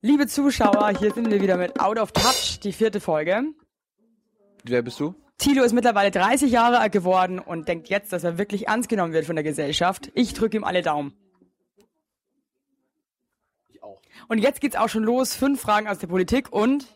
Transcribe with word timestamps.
Liebe 0.00 0.26
Zuschauer, 0.28 0.90
hier 0.98 1.12
sind 1.12 1.30
wir 1.30 1.40
wieder 1.42 1.56
mit 1.56 1.80
Out 1.80 1.98
of 1.98 2.12
Touch, 2.12 2.60
die 2.62 2.72
vierte 2.72 3.00
Folge. 3.00 3.42
Wer 4.64 4.82
bist 4.82 5.00
du? 5.00 5.14
Thilo 5.38 5.62
ist 5.64 5.72
mittlerweile 5.72 6.10
30 6.10 6.50
Jahre 6.52 6.78
alt 6.78 6.92
geworden 6.92 7.38
und 7.38 7.68
denkt 7.68 7.88
jetzt, 7.88 8.12
dass 8.12 8.24
er 8.24 8.38
wirklich 8.38 8.68
ernst 8.68 8.88
genommen 8.88 9.12
wird 9.12 9.24
von 9.26 9.34
der 9.36 9.42
Gesellschaft. 9.44 10.10
Ich 10.14 10.34
drücke 10.34 10.56
ihm 10.56 10.64
alle 10.64 10.82
Daumen. 10.82 11.14
Ich 13.68 13.82
auch. 13.82 14.00
Und 14.28 14.38
jetzt 14.38 14.60
geht's 14.60 14.76
auch 14.76 14.88
schon 14.88 15.02
los. 15.04 15.34
Fünf 15.34 15.60
Fragen 15.60 15.88
aus 15.88 15.98
der 15.98 16.06
Politik 16.08 16.52
und 16.52 16.86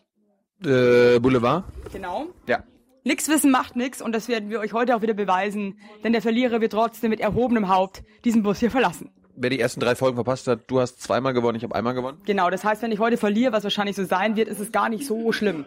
Äh, 0.63 1.19
Boulevard? 1.19 1.65
genau. 1.91 2.27
Ja. 2.47 2.63
Nix 3.05 3.27
wissen 3.27 3.51
macht 3.51 3.75
nix 3.75 4.01
und 4.01 4.13
das 4.13 4.29
werden 4.29 4.49
wir 4.49 4.61
euch 4.61 4.71
heute 4.71 4.95
auch 4.95 5.01
wieder 5.01 5.13
beweisen, 5.13 5.77
denn 6.05 6.13
der 6.13 6.21
Verlierer 6.21 6.61
wird 6.61 6.71
trotzdem 6.71 7.09
mit 7.09 7.19
erhobenem 7.19 7.67
Haupt 7.67 8.01
diesen 8.23 8.43
Bus 8.43 8.59
hier 8.59 8.71
verlassen. 8.71 9.09
Wer 9.35 9.49
die 9.49 9.59
ersten 9.59 9.79
drei 9.79 9.95
Folgen 9.95 10.15
verpasst 10.15 10.47
hat, 10.47 10.61
du 10.67 10.79
hast 10.79 11.01
zweimal 11.01 11.33
gewonnen, 11.33 11.57
ich 11.57 11.63
habe 11.63 11.73
einmal 11.73 11.93
gewonnen. 11.93 12.21
Genau, 12.25 12.49
das 12.49 12.63
heißt, 12.63 12.81
wenn 12.83 12.91
ich 12.91 12.99
heute 12.99 13.17
verliere, 13.17 13.51
was 13.51 13.63
wahrscheinlich 13.63 13.95
so 13.95 14.05
sein 14.05 14.35
wird, 14.35 14.47
ist 14.47 14.59
es 14.59 14.71
gar 14.71 14.89
nicht 14.89 15.07
so 15.07 15.31
schlimm. 15.31 15.65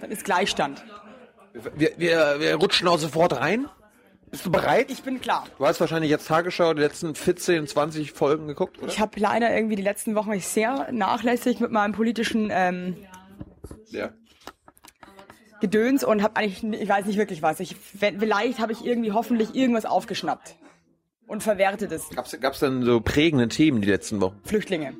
Dann 0.00 0.10
ist 0.10 0.24
Gleichstand. 0.24 0.84
Wir, 1.74 1.90
wir, 1.96 2.36
wir 2.38 2.54
rutschen 2.56 2.86
auch 2.86 2.98
sofort 2.98 3.36
rein. 3.36 3.66
Bist 4.30 4.46
du 4.46 4.52
bereit? 4.52 4.92
Ich 4.92 5.02
bin 5.02 5.20
klar. 5.20 5.46
Du 5.58 5.66
hast 5.66 5.80
wahrscheinlich 5.80 6.10
jetzt 6.10 6.28
Tagesschau 6.28 6.72
die 6.74 6.82
letzten 6.82 7.16
14, 7.16 7.66
20 7.66 8.12
Folgen 8.12 8.46
geguckt, 8.46 8.78
oder? 8.78 8.86
Ich 8.86 9.00
habe 9.00 9.18
leider 9.18 9.52
irgendwie 9.52 9.74
die 9.74 9.82
letzten 9.82 10.14
Wochen 10.14 10.30
mich 10.30 10.46
sehr 10.46 10.92
nachlässig 10.92 11.58
mit 11.58 11.72
meinem 11.72 11.92
politischen 11.92 12.50
ähm, 12.52 12.96
Ja. 13.88 14.10
Gedöns 15.60 16.04
und 16.04 16.22
habe 16.22 16.36
eigentlich, 16.36 16.80
ich 16.80 16.88
weiß 16.88 17.06
nicht 17.06 17.18
wirklich 17.18 17.42
was. 17.42 17.58
Ich, 17.58 17.74
vielleicht 17.74 18.60
habe 18.60 18.72
ich 18.72 18.86
irgendwie 18.86 19.10
hoffentlich 19.10 19.56
irgendwas 19.56 19.84
aufgeschnappt 19.84 20.54
und 21.30 21.42
verwertet 21.42 21.92
es. 21.92 22.08
Gab's, 22.10 22.36
gab's 22.40 22.58
denn 22.60 22.82
so 22.82 23.00
prägende 23.00 23.48
Themen 23.48 23.80
die 23.80 23.88
letzten 23.88 24.20
Wochen? 24.20 24.40
Flüchtlinge. 24.44 24.96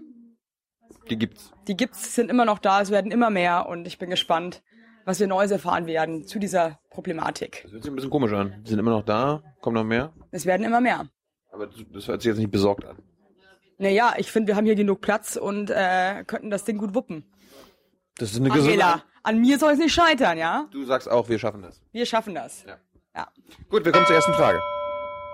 Die 1.10 1.18
gibt's. 1.18 1.52
Die 1.66 1.76
gibt's, 1.76 2.14
sind 2.14 2.30
immer 2.30 2.44
noch 2.44 2.58
da, 2.60 2.80
es 2.80 2.90
werden 2.90 3.10
immer 3.10 3.30
mehr 3.30 3.66
und 3.68 3.86
ich 3.86 3.98
bin 3.98 4.10
gespannt, 4.10 4.62
was 5.04 5.18
wir 5.18 5.26
Neues 5.26 5.50
erfahren 5.50 5.86
werden 5.86 6.26
zu 6.26 6.38
dieser 6.38 6.78
Problematik. 6.90 7.62
Das 7.64 7.72
hört 7.72 7.82
sich 7.82 7.92
ein 7.92 7.96
bisschen 7.96 8.10
komisch 8.10 8.32
an. 8.32 8.62
Die 8.64 8.70
sind 8.70 8.78
immer 8.78 8.92
noch 8.92 9.04
da, 9.04 9.42
kommen 9.60 9.74
noch 9.74 9.84
mehr. 9.84 10.12
Es 10.30 10.46
werden 10.46 10.64
immer 10.64 10.80
mehr. 10.80 11.08
Aber 11.50 11.66
das- 11.66 12.06
hört 12.06 12.22
sich 12.22 12.28
jetzt 12.28 12.38
nicht 12.38 12.52
besorgt 12.52 12.84
an. 12.84 12.96
Naja, 13.78 14.14
ich 14.18 14.30
finde, 14.30 14.48
wir 14.48 14.56
haben 14.56 14.66
hier 14.66 14.74
genug 14.76 15.00
Platz 15.00 15.36
und 15.36 15.70
äh, 15.70 16.22
könnten 16.26 16.50
das 16.50 16.64
Ding 16.64 16.78
gut 16.78 16.94
wuppen. 16.94 17.24
Das 18.18 18.30
ist 18.32 18.38
eine. 18.40 18.52
Angela, 18.52 19.02
an 19.22 19.40
mir 19.40 19.58
soll 19.58 19.72
es 19.72 19.78
nicht 19.78 19.94
scheitern, 19.94 20.36
ja? 20.38 20.68
Du 20.70 20.84
sagst 20.84 21.10
auch, 21.10 21.28
wir 21.28 21.38
schaffen 21.38 21.62
das. 21.62 21.80
Wir 21.90 22.04
schaffen 22.06 22.34
das. 22.34 22.64
Ja. 22.64 22.76
Ja. 23.16 23.28
Gut, 23.70 23.84
wir 23.84 23.90
kommen 23.92 24.06
zur 24.06 24.14
ersten 24.16 24.34
Frage. 24.34 24.60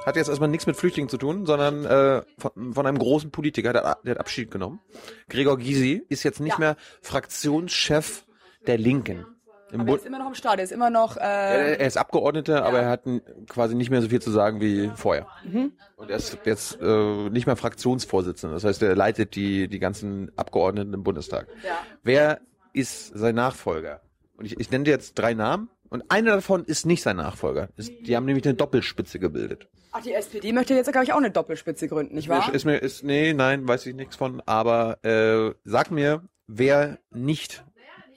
Hat 0.07 0.17
jetzt 0.17 0.29
erstmal 0.29 0.49
nichts 0.49 0.67
mit 0.67 0.77
Flüchtlingen 0.77 1.09
zu 1.09 1.19
tun, 1.19 1.45
sondern 1.47 1.85
äh, 1.85 2.23
von, 2.39 2.73
von 2.75 2.87
einem 2.87 2.99
großen 2.99 3.31
Politiker, 3.33 3.73
der, 3.73 3.83
hat- 3.85 4.05
der 4.05 4.13
hat 4.13 4.21
Abschied 4.21 4.51
genommen. 4.51 4.81
Gregor 5.29 5.59
Gysi 5.59 6.05
ist 6.09 6.23
jetzt 6.23 6.41
nicht 6.41 6.53
Ja. 6.55 6.59
mehr 6.61 6.77
Fraktionschef 7.03 8.25
der 8.67 8.79
Linken. 8.79 9.27
Im 9.73 9.81
Aber 9.81 9.91
er 9.91 9.97
ist 9.97 10.07
immer 10.07 10.21
noch 10.21 10.29
im 10.29 10.35
Start, 10.37 10.59
er 10.59 10.65
ist 10.65 10.71
immer 10.71 10.91
noch. 10.91 11.17
Äh, 11.17 11.21
Er, 11.21 11.81
er 11.81 11.87
ist 11.89 11.97
Abgeordneter, 11.97 12.65
aber 12.65 12.79
er 12.81 12.89
hat 12.89 13.03
quasi 13.49 13.75
nicht 13.75 13.91
mehr 13.91 14.01
so 14.01 14.09
viel 14.09 14.23
zu 14.23 14.31
sagen 14.31 14.61
wie 14.61 14.91
vorher. 14.95 15.27
Mhm. 15.45 15.73
Und 15.97 16.09
er 16.09 16.17
ist 16.19 16.39
jetzt 16.45 16.79
äh, 16.81 17.29
nicht 17.31 17.47
mehr 17.47 17.57
Fraktionsvorsitzender. 17.57 18.55
Das 18.55 18.63
heißt, 18.65 18.81
er 18.83 18.95
leitet 18.95 19.35
die, 19.35 19.67
die 19.67 19.81
ganzen 19.81 20.31
Abgeordneten 20.37 20.95
im 20.95 21.03
Bundestag. 21.03 21.49
Ja. 21.65 21.79
Wer 22.05 22.41
ist 22.73 23.09
sein 23.19 23.35
Nachfolger? 23.35 24.03
Und 24.37 24.45
ich, 24.45 24.61
ich 24.61 24.71
nenne 24.71 24.85
dir 24.85 24.91
jetzt 24.93 25.15
drei 25.19 25.35
Namen. 25.35 25.69
Und 25.89 26.11
einer 26.11 26.33
davon 26.37 26.65
ist 26.65 26.87
nicht 26.87 27.03
sein 27.03 27.17
Nachfolger. 27.17 27.69
Ist, 27.77 27.93
die 28.03 28.17
haben 28.17 28.25
nämlich 28.25 28.45
eine 28.45 28.55
Doppelspitze 28.55 29.19
gebildet. 29.19 29.69
Ach, 29.93 30.03
die 30.03 30.13
SPD 30.13 30.53
möchte 30.53 30.75
jetzt, 30.75 30.91
glaube 30.91 31.05
ich, 31.05 31.13
auch 31.13 31.19
eine 31.19 31.31
Doppelspitze 31.31 31.89
gründen, 31.89 32.15
nicht 32.15 32.29
wahr? 32.29 32.53
Ist 32.53 32.65
mir, 32.65 32.79
ist, 32.79 33.03
nee, 33.03 33.33
nein, 33.33 33.67
weiß 33.67 33.87
ich 33.87 33.95
nichts 33.95 34.17
von. 34.17 34.43
Aber 34.45 35.03
äh, 35.05 35.55
sag 35.65 35.91
mir, 35.91 36.23
wer 36.47 36.99
nicht 37.11 37.65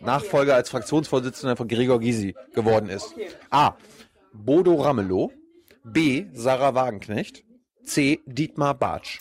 Nachfolger 0.02 0.56
als 0.56 0.70
Fraktionsvorsitzender 0.70 1.56
von 1.56 1.68
Gregor 1.68 2.00
Gysi 2.00 2.36
geworden 2.54 2.90
ist. 2.90 3.14
A. 3.50 3.76
Bodo 4.34 4.76
Ramelow. 4.76 5.32
B. 5.84 6.26
Sarah 6.34 6.76
Wagenknecht. 6.76 7.44
C. 7.84 8.20
Dietmar 8.26 8.76
Bartsch. 8.76 9.20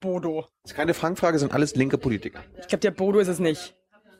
Bodo. 0.00 0.46
Das 0.62 0.72
ist 0.72 0.76
keine 0.76 0.94
Fangfrage, 0.94 1.38
sind 1.38 1.52
alles 1.52 1.74
linke 1.74 1.96
Politiker. 1.96 2.44
Ich 2.60 2.68
glaube, 2.68 2.80
der 2.80 2.90
Bodo 2.90 3.18
ist 3.20 3.28
es 3.28 3.38
nicht. 3.38 3.74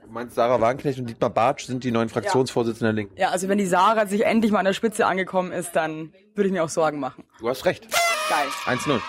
Du 0.04 0.10
meinst, 0.10 0.34
Sarah 0.34 0.60
Wagenknecht 0.60 0.98
und 0.98 1.06
Dietmar 1.08 1.30
Bartsch 1.30 1.66
sind 1.66 1.84
die 1.84 1.90
neuen 1.90 2.08
Fraktionsvorsitzenden 2.08 2.94
der 2.94 3.02
Linken. 3.02 3.18
Ja, 3.18 3.30
also 3.30 3.48
wenn 3.48 3.58
die 3.58 3.66
Sarah 3.66 4.06
sich 4.06 4.24
endlich 4.24 4.50
mal 4.52 4.58
an 4.58 4.64
der 4.64 4.72
Spitze 4.72 5.06
angekommen 5.06 5.52
ist, 5.52 5.72
dann 5.76 6.12
würde 6.34 6.48
ich 6.48 6.52
mir 6.52 6.64
auch 6.64 6.68
Sorgen 6.68 6.98
machen. 6.98 7.24
Du 7.38 7.48
hast 7.48 7.64
recht. 7.64 7.86
Geil. 8.28 8.76
1-0. 8.76 9.00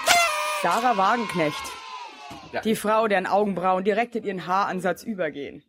Sarah 0.61 0.95
Wagenknecht. 0.97 1.61
Ja. 2.51 2.61
Die 2.61 2.75
Frau, 2.75 3.07
deren 3.07 3.25
Augenbrauen 3.25 3.83
direkt 3.83 4.15
in 4.15 4.23
ihren 4.23 4.47
Haaransatz 4.47 5.03
übergehen. 5.03 5.63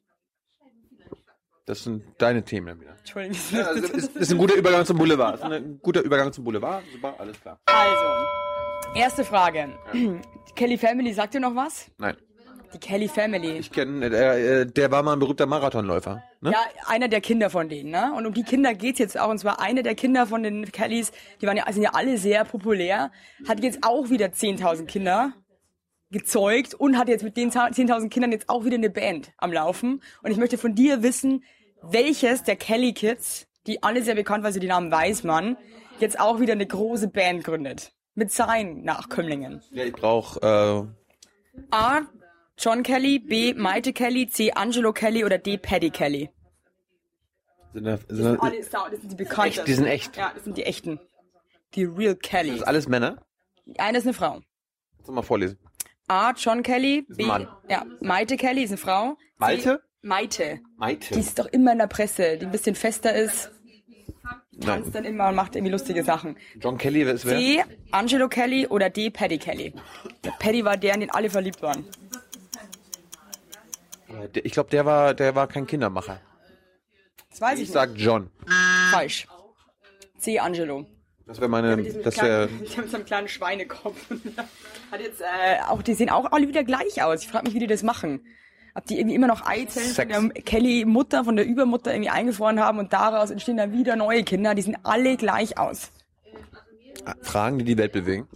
Das 1.66 1.82
sind 1.82 2.04
deine 2.18 2.44
Themen 2.44 2.66
dann 2.66 2.80
wieder. 2.80 2.94
Entschuldigung. 2.98 3.38
Ja, 3.52 3.66
also 3.66 3.86
ist, 3.86 4.14
ist 4.16 4.30
ein 4.30 4.38
guter 4.38 4.54
Übergang 4.54 4.84
zum 4.84 4.98
Boulevard. 4.98 5.36
Ist 5.36 5.44
ein 5.44 5.78
guter 5.82 6.02
Übergang 6.02 6.30
zum 6.32 6.44
Boulevard. 6.44 6.84
Super, 6.92 7.14
alles 7.18 7.40
klar. 7.40 7.58
Also, 7.64 8.94
erste 8.94 9.24
Frage. 9.24 9.70
Die 9.94 10.20
Kelly 10.54 10.76
Family, 10.76 11.14
sagt 11.14 11.34
ihr 11.34 11.40
noch 11.40 11.56
was? 11.56 11.90
Nein. 11.96 12.16
Die 12.74 12.80
Kelly 12.80 13.06
Family. 13.08 13.58
Ich 13.58 13.70
kenne, 13.70 14.10
der, 14.10 14.60
äh, 14.60 14.66
der 14.66 14.90
war 14.90 15.04
mal 15.04 15.12
ein 15.12 15.20
berühmter 15.20 15.46
Marathonläufer. 15.46 16.24
Ne? 16.40 16.50
Ja, 16.50 16.58
einer 16.86 17.06
der 17.06 17.20
Kinder 17.20 17.48
von 17.48 17.68
denen, 17.68 17.90
ne? 17.90 18.12
Und 18.16 18.26
um 18.26 18.34
die 18.34 18.42
Kinder 18.42 18.74
geht's 18.74 18.98
jetzt 18.98 19.18
auch. 19.18 19.30
Und 19.30 19.38
zwar 19.38 19.60
eine 19.60 19.84
der 19.84 19.94
Kinder 19.94 20.26
von 20.26 20.42
den 20.42 20.70
Kellys, 20.72 21.12
die 21.40 21.46
waren 21.46 21.56
ja, 21.56 21.70
sind 21.72 21.82
ja 21.84 21.90
alle 21.94 22.18
sehr 22.18 22.44
populär, 22.44 23.12
hat 23.46 23.62
jetzt 23.62 23.78
auch 23.82 24.10
wieder 24.10 24.26
10.000 24.26 24.86
Kinder 24.86 25.34
gezeugt 26.10 26.74
und 26.74 26.98
hat 26.98 27.08
jetzt 27.08 27.22
mit 27.22 27.36
den 27.36 27.52
10.000 27.52 28.08
Kindern 28.08 28.32
jetzt 28.32 28.48
auch 28.48 28.64
wieder 28.64 28.76
eine 28.76 28.90
Band 28.90 29.32
am 29.36 29.52
Laufen. 29.52 30.02
Und 30.22 30.30
ich 30.32 30.36
möchte 30.36 30.58
von 30.58 30.74
dir 30.74 31.02
wissen, 31.04 31.44
welches 31.80 32.42
der 32.42 32.56
Kelly 32.56 32.92
Kids, 32.92 33.46
die 33.68 33.84
alle 33.84 34.02
sehr 34.02 34.16
bekannt 34.16 34.42
waren, 34.42 34.48
also 34.48 34.60
die 34.60 34.66
Namen 34.66 34.90
Weismann, 34.90 35.56
jetzt 36.00 36.18
auch 36.18 36.40
wieder 36.40 36.54
eine 36.54 36.66
große 36.66 37.08
Band 37.08 37.44
gründet. 37.44 37.92
Mit 38.16 38.32
seinen 38.32 38.82
Nachkömmlingen. 38.84 39.62
Ja, 39.70 39.84
ich 39.84 39.92
brauche 39.92 40.40
A. 41.70 42.02
John 42.59 42.82
Kelly, 42.82 43.19
B. 43.19 43.54
Maite 43.54 43.92
Kelly, 43.92 44.28
C. 44.28 44.53
Angelo 44.53 44.92
Kelly 44.92 45.25
oder 45.25 45.38
D. 45.38 45.59
Paddy 45.59 45.91
Kelly. 45.91 46.31
sind, 47.72 47.84
da- 47.84 47.92
Das 47.97 48.00
sind, 48.09 48.16
sind, 48.16 48.34
da- 48.37 48.42
alle, 48.47 48.62
Sau- 48.62 48.88
das 48.91 49.00
sind 49.00 49.12
die 49.12 49.16
bekannten. 49.16 49.59
echt, 49.59 49.66
die 49.66 49.75
sind 49.75 49.87
echt. 49.87 50.16
Ja, 50.16 50.32
das 50.34 50.44
sind 50.44 50.56
die 50.56 50.62
echten. 50.64 51.00
Die 51.75 51.84
Real 51.84 52.14
Kelly. 52.14 52.50
Das 52.50 52.59
ist 52.60 52.62
alles 52.66 52.88
Männer. 52.88 53.16
Eine 53.78 53.98
ist 53.98 54.04
eine 54.04 54.14
Frau. 54.14 54.41
Kannst 54.97 55.09
du 55.09 55.12
mal 55.12 55.22
vorlesen. 55.22 55.59
A. 56.06 56.32
John 56.32 56.62
Kelly. 56.62 57.03
B. 57.09 57.22
ein 57.25 57.28
Mann. 57.28 57.48
Ja, 57.69 57.84
Maite 58.00 58.37
Kelly 58.37 58.62
ist 58.62 58.70
eine 58.70 58.76
Frau. 58.78 59.14
C, 59.14 59.19
Malte? 59.38 59.82
Maite. 60.03 60.60
Maite. 60.76 61.14
Die 61.14 61.20
ist 61.20 61.38
doch 61.38 61.47
immer 61.47 61.72
in 61.72 61.78
der 61.78 61.87
Presse, 61.88 62.37
die 62.38 62.44
ein 62.47 62.53
bisschen 62.53 62.75
fester 62.76 63.14
ist, 63.14 63.50
tanzt 64.60 64.84
Nein. 64.84 64.93
dann 64.93 65.04
immer 65.06 65.28
und 65.31 65.34
macht 65.34 65.56
irgendwie 65.56 65.72
lustige 65.72 66.04
Sachen. 66.04 66.37
John 66.60 66.76
Kelly, 66.78 67.06
wer 67.06 67.14
ist 67.14 67.25
wer? 67.25 67.38
C. 67.38 67.64
Angelo 67.91 68.28
Kelly 68.28 68.66
oder 68.69 68.91
D. 68.91 69.10
Paddy 69.10 69.38
Kelly. 69.38 69.72
Der 70.22 70.31
Paddy 70.32 70.64
war 70.64 70.76
der, 70.76 70.94
in 70.94 71.00
den 71.00 71.10
alle 71.10 71.31
verliebt 71.31 71.60
waren. 71.62 71.87
Äh, 74.22 74.41
Ich 74.41 74.52
glaube, 74.52 74.70
der 74.70 74.84
war, 74.84 75.14
der 75.14 75.34
war 75.34 75.47
kein 75.47 75.66
Kindermacher. 75.66 76.20
Das 77.30 77.41
weiß 77.41 77.58
Ich 77.58 77.64
ich, 77.64 77.70
sag 77.72 77.91
John. 77.97 78.30
Falsch. 78.91 79.26
C. 80.19 80.38
Angelo. 80.38 80.86
Das 81.26 81.38
wäre 81.41 81.48
meine, 81.48 81.82
das 81.82 82.19
wäre, 82.19 82.48
Die 82.48 82.76
haben 82.76 82.88
so 82.88 82.97
einen 82.97 83.06
kleinen 83.06 83.28
Schweinekopf. 83.28 83.98
Hat 84.91 85.00
jetzt, 85.00 85.20
äh, 85.22 85.60
auch, 85.69 85.82
die 85.82 85.94
sehen 85.94 86.10
auch 86.10 86.30
alle 86.32 86.48
wieder 86.48 86.64
gleich 86.64 87.02
aus. 87.02 87.22
Ich 87.22 87.28
frage 87.28 87.47
mich, 87.47 87.54
wie 87.54 87.60
die 87.60 87.66
das 87.66 87.82
machen. 87.82 88.26
Ob 88.75 88.84
die 88.86 88.98
irgendwie 88.98 89.14
immer 89.14 89.26
noch 89.28 89.47
Eizellen 89.47 89.86
von 89.86 89.94
Sex. 89.94 90.08
der 90.34 90.42
Kelly-Mutter, 90.42 91.25
von 91.25 91.36
der 91.36 91.46
Übermutter 91.46 91.92
irgendwie 91.92 92.10
eingefroren 92.10 92.60
haben 92.60 92.78
und 92.78 92.92
daraus 92.92 93.31
entstehen 93.31 93.56
dann 93.56 93.72
wieder 93.72 93.96
neue 93.96 94.25
Kinder. 94.25 94.54
Die 94.54 94.62
sehen 94.62 94.76
alle 94.82 95.16
gleich 95.16 95.56
aus. 95.58 95.92
Fragen, 97.22 97.58
die 97.58 97.64
die 97.64 97.78
Welt 97.78 97.92
bewegen. 97.92 98.28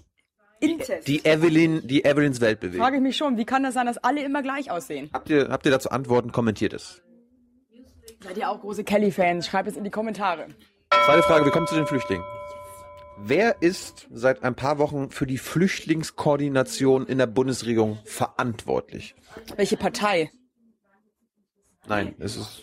Inzest. 0.61 1.07
Die 1.09 1.25
Evelyn, 1.25 1.87
die 1.87 2.05
Evelyns 2.05 2.41
Welt 2.41 2.61
bewegen. 2.61 2.83
Frage 2.83 2.97
ich 2.97 3.03
mich 3.03 3.17
schon, 3.17 3.37
wie 3.37 3.45
kann 3.45 3.63
das 3.63 3.75
sein, 3.75 3.87
dass 3.87 3.99
alle 3.99 4.23
immer 4.25 4.43
gleich 4.43 4.71
aussehen? 4.71 5.09
Habt 5.13 5.31
ihr, 5.31 5.49
habt 5.49 5.65
ihr 5.67 5.73
dazu 5.73 5.91
Antworten? 5.91 6.33
Kommentiert 6.33 6.73
es. 6.73 7.03
Seid 8.21 8.37
ihr 8.37 8.51
auch 8.51 8.61
große 8.61 8.83
Kelly-Fans? 8.85 9.47
Schreibt 9.47 9.69
es 9.69 9.77
in 9.77 9.85
die 9.85 9.91
Kommentare. 9.91 10.49
Zweite 11.05 11.23
Frage, 11.23 11.45
wir 11.45 11.53
kommen 11.53 11.67
zu 11.67 11.77
den 11.77 11.87
Flüchtlingen. 11.87 12.25
Wer 13.21 13.63
ist 13.63 14.07
seit 14.13 14.45
ein 14.45 14.55
paar 14.55 14.79
Wochen 14.79 15.11
für 15.11 15.27
die 15.27 15.39
Flüchtlingskoordination 15.39 17.07
in 17.07 17.19
der 17.19 17.27
Bundesregierung 17.27 17.99
verantwortlich? 18.05 19.15
Welche 19.57 19.77
Partei? 19.77 20.31
Nein, 21.89 22.15
es 22.19 22.37
ist 22.37 22.63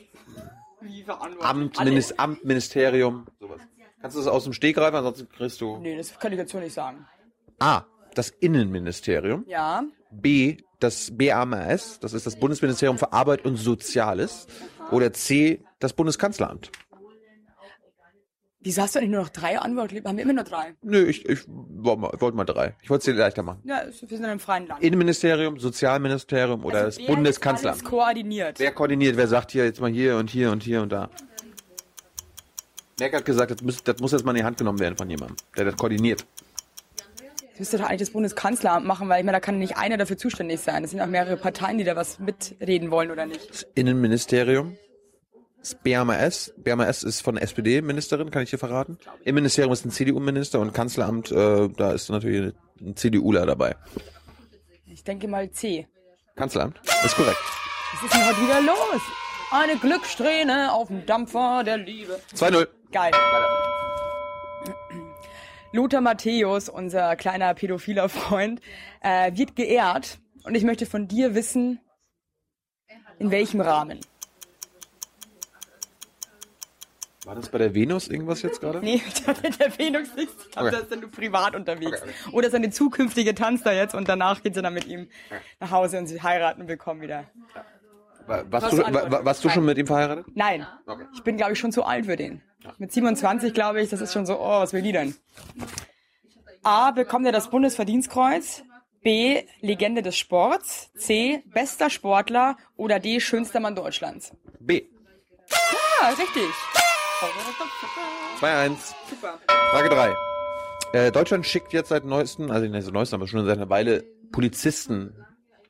Wie 0.81 1.03
verantwortlich? 1.03 1.49
Amt. 1.49 1.83
Minis, 1.83 2.11
Amt 2.13 2.45
Ministerium, 2.45 3.27
sowas. 3.39 3.61
Kannst 4.01 4.15
du 4.15 4.21
das 4.21 4.27
aus 4.27 4.43
dem 4.43 4.53
Steg 4.53 4.75
greifen, 4.75 4.95
ansonsten 4.95 5.27
kriegst 5.29 5.59
du 5.59 5.77
Nee, 5.77 5.97
das 5.97 6.17
kann 6.19 6.31
ich 6.31 6.37
jetzt 6.37 6.51
so 6.51 6.59
nicht 6.59 6.73
sagen. 6.73 7.05
A, 7.59 7.83
das 8.13 8.29
Innenministerium, 8.29 9.45
Ja. 9.47 9.83
B, 10.11 10.57
das 10.79 11.11
BAMS, 11.17 11.99
das 11.99 12.13
ist 12.13 12.25
das 12.25 12.37
Bundesministerium 12.39 12.97
für 12.97 13.11
Arbeit 13.13 13.45
und 13.45 13.57
Soziales, 13.57 14.47
oder 14.91 15.11
C, 15.13 15.63
das 15.79 15.93
Bundeskanzleramt. 15.93 16.71
Wieso 18.61 18.81
hast 18.81 18.95
du 18.95 18.99
eigentlich 18.99 19.11
nur 19.11 19.21
noch 19.21 19.29
drei 19.29 19.59
Antworten? 19.59 20.03
Haben 20.05 20.17
wir 20.17 20.23
immer 20.23 20.33
nur 20.33 20.43
drei? 20.43 20.75
Nö, 20.81 21.05
ich, 21.05 21.23
ich 21.29 21.41
wollte 21.47 22.35
mal, 22.35 22.45
drei. 22.45 22.75
Ich 22.81 22.89
wollte 22.89 23.01
es 23.11 23.15
dir 23.15 23.19
leichter 23.19 23.43
machen. 23.43 23.61
Ja, 23.63 23.83
wir 23.85 23.91
sind 23.93 24.11
in 24.11 24.25
einem 24.25 24.39
freien 24.39 24.65
Land. 24.67 24.81
Innenministerium, 24.81 25.59
Sozialministerium 25.59 26.65
oder 26.65 26.77
Also 26.85 26.97
das 26.99 27.07
wer 27.07 27.13
Bundeskanzleramt. 27.15 27.81
alles 27.81 27.89
koordiniert. 27.89 28.59
Wer 28.59 28.71
koordiniert, 28.71 29.17
wer 29.17 29.27
sagt 29.27 29.51
hier 29.51 29.65
jetzt 29.65 29.79
mal 29.81 29.91
hier 29.91 30.17
und 30.17 30.31
hier 30.31 30.51
und 30.51 30.63
hier 30.63 30.81
und 30.81 30.91
da? 30.91 31.09
Merck 32.99 33.13
hat 33.13 33.25
gesagt, 33.25 33.51
das 33.51 33.61
muss, 33.61 33.83
das 33.83 33.99
muss 33.99 34.13
jetzt 34.13 34.25
mal 34.25 34.31
in 34.31 34.37
die 34.37 34.43
Hand 34.43 34.57
genommen 34.57 34.79
werden 34.79 34.97
von 34.97 35.09
jemandem, 35.09 35.35
der 35.55 35.65
das 35.65 35.75
koordiniert. 35.77 36.25
Das 37.55 37.59
müsste 37.61 37.77
doch 37.77 37.85
eigentlich 37.85 38.01
das 38.01 38.09
Bundeskanzleramt 38.09 38.85
machen, 38.85 39.07
weil 39.07 39.19
ich 39.19 39.25
meine, 39.25 39.37
da 39.37 39.39
kann 39.39 39.57
nicht 39.59 39.77
einer 39.77 39.95
dafür 39.95 40.17
zuständig 40.17 40.59
sein. 40.59 40.83
Es 40.83 40.91
sind 40.91 40.99
auch 40.99 41.07
mehrere 41.07 41.37
Parteien, 41.37 41.77
die 41.77 41.85
da 41.85 41.95
was 41.95 42.19
mitreden 42.19 42.91
wollen 42.91 43.11
oder 43.11 43.25
nicht. 43.25 43.49
Das 43.49 43.65
Innenministerium, 43.75 44.75
das 45.59 45.73
BMS, 45.75 46.53
BMS 46.57 47.03
ist 47.03 47.21
von 47.21 47.35
der 47.35 47.45
SPD-Ministerin, 47.45 48.29
kann 48.29 48.43
ich 48.43 48.49
dir 48.49 48.57
verraten. 48.57 48.97
Im 49.23 49.35
Ministerium 49.35 49.71
ist 49.71 49.85
ein 49.85 49.91
CDU-Minister 49.91 50.59
und 50.59 50.73
Kanzleramt, 50.73 51.31
äh, 51.31 51.69
da 51.69 51.93
ist 51.93 52.09
natürlich 52.09 52.53
ein 52.81 52.97
CDUler 52.97 53.45
dabei. 53.45 53.77
Ich 54.85 55.05
denke 55.05 55.29
mal 55.29 55.49
C. 55.49 55.87
Kanzleramt, 56.35 56.81
ist 57.05 57.15
korrekt. 57.15 57.39
Was 57.93 58.03
ist 58.03 58.13
denn 58.13 58.27
heute 58.27 58.41
wieder 58.41 58.61
los? 58.63 59.01
Eine 59.51 59.77
Glückssträhne 59.77 60.73
auf 60.73 60.89
dem 60.89 61.05
Dampfer 61.05 61.63
der 61.63 61.77
Liebe. 61.77 62.19
2-0. 62.35 62.67
Geil. 62.91 63.11
Lothar 65.75 66.01
Matthäus, 66.01 66.69
unser 66.69 67.15
kleiner 67.15 67.53
pädophiler 67.53 68.07
Freund, 68.09 68.61
äh, 69.01 69.31
wird 69.35 69.55
geehrt. 69.55 70.19
Und 70.43 70.55
ich 70.55 70.63
möchte 70.63 70.85
von 70.85 71.07
dir 71.07 71.35
wissen, 71.35 71.79
in 73.19 73.29
welchem 73.31 73.61
Rahmen. 73.61 73.99
War 77.25 77.33
das 77.33 77.49
bei 77.49 77.57
der 77.57 77.73
Venus 77.73 78.07
irgendwas 78.07 78.43
jetzt 78.43 78.61
gerade? 78.61 78.79
Nee, 78.81 79.01
der, 79.27 79.49
der 79.49 79.77
Venus 79.79 80.15
nicht. 80.15 80.29
Ich 80.45 80.51
glaube, 80.51 80.67
Okay. 80.67 80.77
da 80.77 80.83
ist 80.83 80.91
er 80.91 80.97
nur 80.97 81.09
privat 81.11 81.55
unterwegs. 81.55 82.01
Oder 82.31 82.51
seine 82.51 82.69
zukünftige 82.69 83.33
tanzt 83.33 83.65
da 83.65 83.71
jetzt 83.73 83.95
und 83.95 84.07
danach 84.07 84.43
geht 84.43 84.53
sie 84.53 84.61
dann 84.61 84.75
mit 84.75 84.85
ihm 84.85 85.09
nach 85.59 85.71
Hause 85.71 85.97
und 85.97 86.05
sie 86.07 86.21
heiraten 86.21 86.61
und 86.61 86.67
bekommen 86.67 87.01
wieder. 87.01 87.25
War, 87.55 87.65
warst, 88.27 88.51
Was 88.51 88.69
du, 88.69 88.77
warst 89.25 89.43
du 89.45 89.49
schon 89.49 89.65
mit 89.65 89.77
ihm 89.77 89.87
verheiratet? 89.87 90.25
Nein, 90.33 90.65
Okay. 90.85 91.05
ich 91.13 91.23
bin, 91.23 91.37
glaube 91.37 91.53
ich, 91.53 91.59
schon 91.59 91.71
zu 91.71 91.83
alt 91.83 92.05
für 92.05 92.15
den. 92.15 92.41
Mit 92.77 92.91
27, 92.91 93.53
glaube 93.53 93.81
ich, 93.81 93.89
das 93.89 94.01
ist 94.01 94.13
schon 94.13 94.25
so, 94.25 94.39
oh, 94.39 94.59
was 94.61 94.73
will 94.73 94.81
die 94.81 94.91
denn? 94.91 95.15
A, 96.63 96.91
bekommt 96.91 97.25
er 97.25 97.31
das 97.31 97.49
Bundesverdienstkreuz. 97.49 98.63
B, 99.03 99.43
Legende 99.61 100.01
des 100.01 100.17
Sports. 100.17 100.91
C, 100.97 101.43
bester 101.53 101.91
Sportler. 101.91 102.57
Oder 102.75 102.99
D, 102.99 103.19
schönster 103.19 103.59
Mann 103.59 103.75
Deutschlands. 103.75 104.31
B. 104.59 104.83
Ja, 106.01 106.09
richtig. 106.09 106.49
2-1. 108.41 108.75
Super. 109.09 109.39
Frage 109.71 109.89
3. 109.89 110.15
Äh, 110.93 111.11
Deutschland 111.11 111.45
schickt 111.45 111.73
jetzt 111.73 111.89
seit 111.89 112.05
neuestem, 112.05 112.49
also 112.51 112.65
nicht 112.67 112.83
seit 112.83 112.93
neuestem, 112.93 113.19
aber 113.19 113.27
schon 113.27 113.45
seit 113.45 113.57
einer 113.57 113.69
Weile 113.69 114.03
Polizisten 114.31 115.15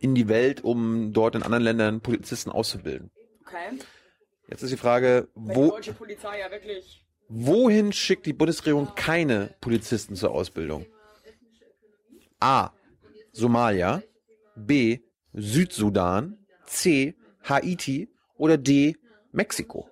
in 0.06 0.13
die 0.13 0.28
Welt, 0.28 0.63
um 0.63 1.13
dort 1.13 1.34
in 1.34 1.42
anderen 1.42 1.63
Ländern 1.63 2.00
Polizisten 2.00 2.52
auszubilden. 2.52 3.10
Okay. 3.42 3.80
Jetzt 4.48 4.62
ist 4.62 4.72
die 4.72 4.78
Frage, 4.78 5.28
die 5.36 5.56
wo, 5.56 5.72
deutsche 5.72 5.94
Polizei 5.94 6.42
ja 6.42 6.52
wirklich... 6.52 7.04
wohin 7.28 7.92
schickt 7.92 8.28
die 8.28 8.34
Bundesregierung 8.34 8.94
keine 8.94 9.56
Polizisten 9.62 10.16
zur 10.16 10.30
Ausbildung? 10.30 10.86
A. 12.40 12.69
Somalia. 13.31 14.04
B. 14.56 15.00
Südsudan. 15.34 16.38
C. 16.68 17.16
Haiti. 17.44 18.07
Oder 18.38 18.57
D. 18.57 18.96
Mexiko. 19.31 19.90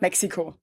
Mexiko. 0.00 0.56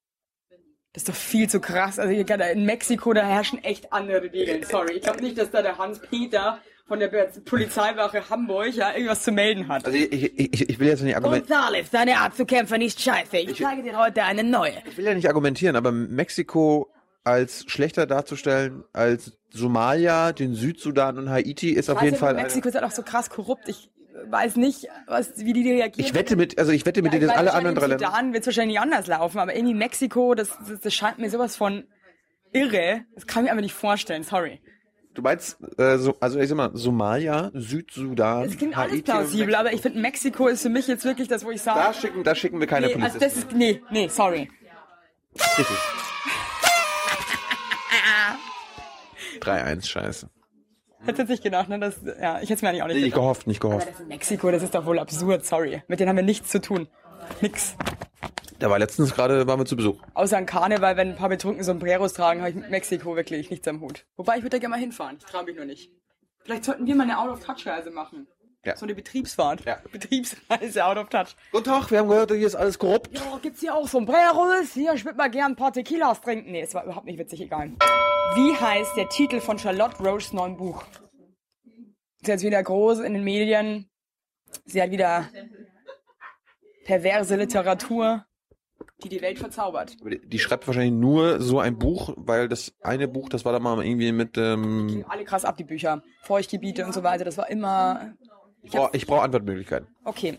Das 0.91 1.03
ist 1.03 1.09
doch 1.09 1.15
viel 1.15 1.47
zu 1.47 1.61
krass. 1.61 1.97
Also 1.97 2.13
in 2.13 2.65
Mexiko, 2.65 3.13
da 3.13 3.25
herrschen 3.25 3.63
echt 3.63 3.93
andere 3.93 4.23
Regeln. 4.23 4.63
Sorry. 4.63 4.95
Ich 4.95 5.03
glaube 5.03 5.21
nicht, 5.21 5.37
dass 5.37 5.49
da 5.49 5.61
der 5.61 5.77
Hans-Peter 5.77 6.59
von 6.91 6.99
der 6.99 7.07
Polizeiwache 7.45 8.29
Hamburg 8.29 8.73
ja 8.73 8.91
irgendwas 8.91 9.23
zu 9.23 9.31
melden 9.31 9.69
hat. 9.69 9.85
Also 9.85 9.97
ich, 9.97 10.11
ich, 10.11 10.69
ich 10.69 10.77
will 10.77 10.89
jetzt 10.89 11.01
nicht 11.01 11.15
argumentieren. 11.15 11.47
Gonzales, 11.47 11.89
deine 11.89 12.17
Art 12.17 12.35
zu 12.35 12.45
kämpfen 12.45 12.81
ist 12.81 12.99
scheiße. 12.99 13.37
Ich 13.37 13.55
zeige 13.55 13.81
dir 13.81 13.97
heute 13.97 14.23
eine 14.23 14.43
neue. 14.43 14.73
Ich 14.89 14.97
will 14.97 15.05
ja 15.05 15.13
nicht 15.13 15.29
argumentieren, 15.29 15.77
aber 15.77 15.93
Mexiko 15.93 16.91
als 17.23 17.63
schlechter 17.67 18.07
darzustellen 18.07 18.83
als 18.91 19.37
Somalia, 19.51 20.33
den 20.33 20.53
Südsudan 20.53 21.17
und 21.17 21.29
Haiti 21.29 21.69
ist 21.69 21.89
auf 21.89 22.01
jeden 22.01 22.15
ja, 22.15 22.19
Fall. 22.19 22.33
Mexiko 22.33 22.67
ist 22.67 22.75
halt 22.75 22.83
auch 22.83 22.91
so 22.91 23.03
krass 23.03 23.29
korrupt. 23.29 23.69
Ich 23.69 23.89
weiß 24.29 24.57
nicht, 24.57 24.89
was, 25.07 25.37
wie 25.37 25.53
die 25.53 25.71
reagieren. 25.71 26.05
ich 26.05 26.13
wette 26.13 26.35
mit, 26.35 26.59
also 26.59 26.73
ich 26.73 26.85
wette 26.85 27.01
mit 27.01 27.13
dir, 27.13 27.21
dass 27.21 27.29
alle 27.29 27.53
anderen 27.53 27.77
drei 27.77 27.87
Länder. 27.87 28.05
Sudan 28.05 28.33
wird 28.33 28.41
es 28.41 28.47
wahrscheinlich 28.47 28.81
anders 28.81 29.07
laufen, 29.07 29.39
aber 29.39 29.55
irgendwie 29.55 29.75
Mexiko, 29.75 30.35
das, 30.35 30.49
das, 30.67 30.81
das 30.81 30.93
scheint 30.93 31.19
mir 31.19 31.29
sowas 31.29 31.55
von 31.55 31.85
irre. 32.51 33.05
Das 33.15 33.27
kann 33.27 33.43
ich 33.43 33.45
mir 33.45 33.51
einfach 33.51 33.63
nicht 33.63 33.75
vorstellen, 33.75 34.23
sorry. 34.23 34.59
Du 35.13 35.21
meinst, 35.21 35.57
äh, 35.77 35.97
so, 35.97 36.15
also 36.21 36.39
ich 36.39 36.47
sag 36.47 36.55
mal, 36.55 36.71
Somalia, 36.73 37.51
Südsudan, 37.53 38.45
Es 38.45 38.57
klingt 38.57 38.77
alles 38.77 38.93
Haiti. 38.93 39.01
plausibel, 39.03 39.55
aber 39.55 39.73
ich 39.73 39.81
finde, 39.81 39.99
Mexiko 39.99 40.47
ist 40.47 40.61
für 40.61 40.69
mich 40.69 40.87
jetzt 40.87 41.03
wirklich 41.03 41.27
das, 41.27 41.43
wo 41.43 41.51
ich 41.51 41.61
sage, 41.61 41.79
Da 41.79 41.93
schicken, 41.93 42.23
da 42.23 42.33
schicken 42.33 42.61
wir 42.61 42.67
keine 42.67 42.87
nee, 42.87 42.93
also 42.93 43.19
Polizisten. 43.19 43.41
das 43.41 43.51
ist, 43.51 43.57
nee, 43.57 43.81
nee, 43.91 44.07
sorry. 44.07 44.49
Richtig. 45.57 45.67
3-1, 49.41 49.85
scheiße. 49.87 50.29
Hätte 51.03 51.21
jetzt 51.23 51.29
nicht 51.29 51.43
gedacht, 51.43 51.67
ne? 51.67 51.79
Das, 51.79 51.95
ja, 52.21 52.35
ich 52.37 52.43
hätte 52.43 52.53
es 52.53 52.61
mir 52.61 52.69
eigentlich 52.69 52.83
auch 52.83 52.87
nicht 52.87 52.95
Nicht 52.97 53.05
gedacht. 53.05 53.19
gehofft, 53.21 53.47
nicht 53.47 53.59
Aber 53.61 53.69
gehofft. 53.69 53.89
das 53.91 53.99
in 54.01 54.07
Mexiko, 54.07 54.51
das 54.51 54.61
ist 54.63 54.75
doch 54.75 54.85
wohl 54.85 54.99
absurd, 54.99 55.45
sorry. 55.45 55.81
Mit 55.87 55.99
denen 55.99 56.09
haben 56.09 56.15
wir 56.17 56.23
nichts 56.23 56.49
zu 56.49 56.61
tun. 56.61 56.87
Nix. 57.41 57.75
Da 58.61 58.69
war 58.69 58.77
letztens 58.77 59.15
gerade, 59.15 59.47
waren 59.47 59.59
wir 59.59 59.65
zu 59.65 59.75
Besuch. 59.75 59.99
Außer 60.13 60.37
an 60.37 60.45
Karneval, 60.45 60.95
wenn 60.95 61.09
ein 61.09 61.15
paar 61.15 61.29
betrunken 61.29 61.63
Sombreros 61.63 62.13
tragen, 62.13 62.41
habe 62.41 62.51
ich 62.51 62.55
mit 62.55 62.69
Mexiko 62.69 63.15
wirklich 63.15 63.49
nichts 63.49 63.67
am 63.67 63.81
Hut. 63.81 64.05
Wobei, 64.17 64.35
ich 64.37 64.43
würde 64.43 64.51
da 64.51 64.59
gerne 64.59 64.75
mal 64.75 64.79
hinfahren. 64.79 65.17
Ich 65.17 65.25
traue 65.25 65.45
mich 65.45 65.55
nur 65.55 65.65
nicht. 65.65 65.91
Vielleicht 66.43 66.65
sollten 66.65 66.85
wir 66.85 66.95
mal 66.95 67.05
eine 67.05 67.17
Out-of-Touch-Reise 67.17 67.89
machen. 67.89 68.27
Ja. 68.63 68.75
So 68.75 68.85
eine 68.85 68.93
Betriebsfahrt. 68.93 69.65
Ja. 69.65 69.79
Betriebsreise 69.91 70.85
out 70.85 70.97
of 70.97 71.09
touch. 71.09 71.35
Guten 71.51 71.63
Tag, 71.63 71.89
wir 71.89 71.97
haben 71.97 72.07
gehört, 72.07 72.29
hier 72.29 72.45
ist 72.45 72.53
alles 72.53 72.77
korrupt. 72.77 73.09
Oh, 73.33 73.39
gibt's 73.39 73.61
hier 73.61 73.73
auch 73.73 73.87
Sombreros? 73.87 74.73
Hier, 74.75 74.93
ich 74.93 75.05
würde 75.05 75.17
mal 75.17 75.31
gern 75.31 75.53
ein 75.53 75.55
paar 75.55 75.73
Tequilas 75.73 76.21
trinken. 76.21 76.51
Nee, 76.51 76.61
es 76.61 76.75
war 76.75 76.83
überhaupt 76.83 77.07
nicht 77.07 77.17
witzig, 77.17 77.41
egal. 77.41 77.71
Wie 78.35 78.55
heißt 78.55 78.95
der 78.95 79.09
Titel 79.09 79.39
von 79.39 79.57
Charlotte 79.57 80.03
Roches 80.03 80.33
neuen 80.33 80.55
Buch? 80.55 80.83
Ist 82.21 82.27
jetzt 82.27 82.43
wieder 82.43 82.61
groß 82.61 82.99
in 82.99 83.13
den 83.13 83.23
Medien. 83.23 83.89
Sie 84.65 84.79
hat 84.79 84.91
wieder 84.91 85.27
perverse 86.85 87.35
Literatur, 87.37 88.23
die 89.03 89.09
die 89.09 89.21
Welt 89.21 89.39
verzaubert. 89.39 89.95
Aber 90.01 90.09
Die, 90.09 90.19
die 90.19 90.39
schreibt 90.39 90.67
wahrscheinlich 90.67 90.93
nur 90.93 91.41
so 91.41 91.59
ein 91.59 91.77
Buch, 91.77 92.13
weil 92.17 92.47
das 92.47 92.73
eine 92.81 93.07
Buch, 93.07 93.29
das 93.29 93.45
war 93.45 93.51
da 93.53 93.59
mal 93.59 93.83
irgendwie 93.85 94.11
mit, 94.11 94.37
ähm, 94.37 95.05
Alle 95.07 95.23
krass 95.23 95.45
ab, 95.45 95.57
die 95.57 95.63
Bücher. 95.63 96.03
Feuchtgebiete 96.23 96.85
und 96.85 96.93
so 96.93 97.03
weiter, 97.03 97.25
das 97.25 97.37
war 97.37 97.49
immer... 97.49 98.13
ich 98.63 98.71
brauche 98.71 98.95
ich 98.95 99.07
brauch 99.07 99.21
Antwortmöglichkeiten. 99.23 99.87
Okay. 100.03 100.37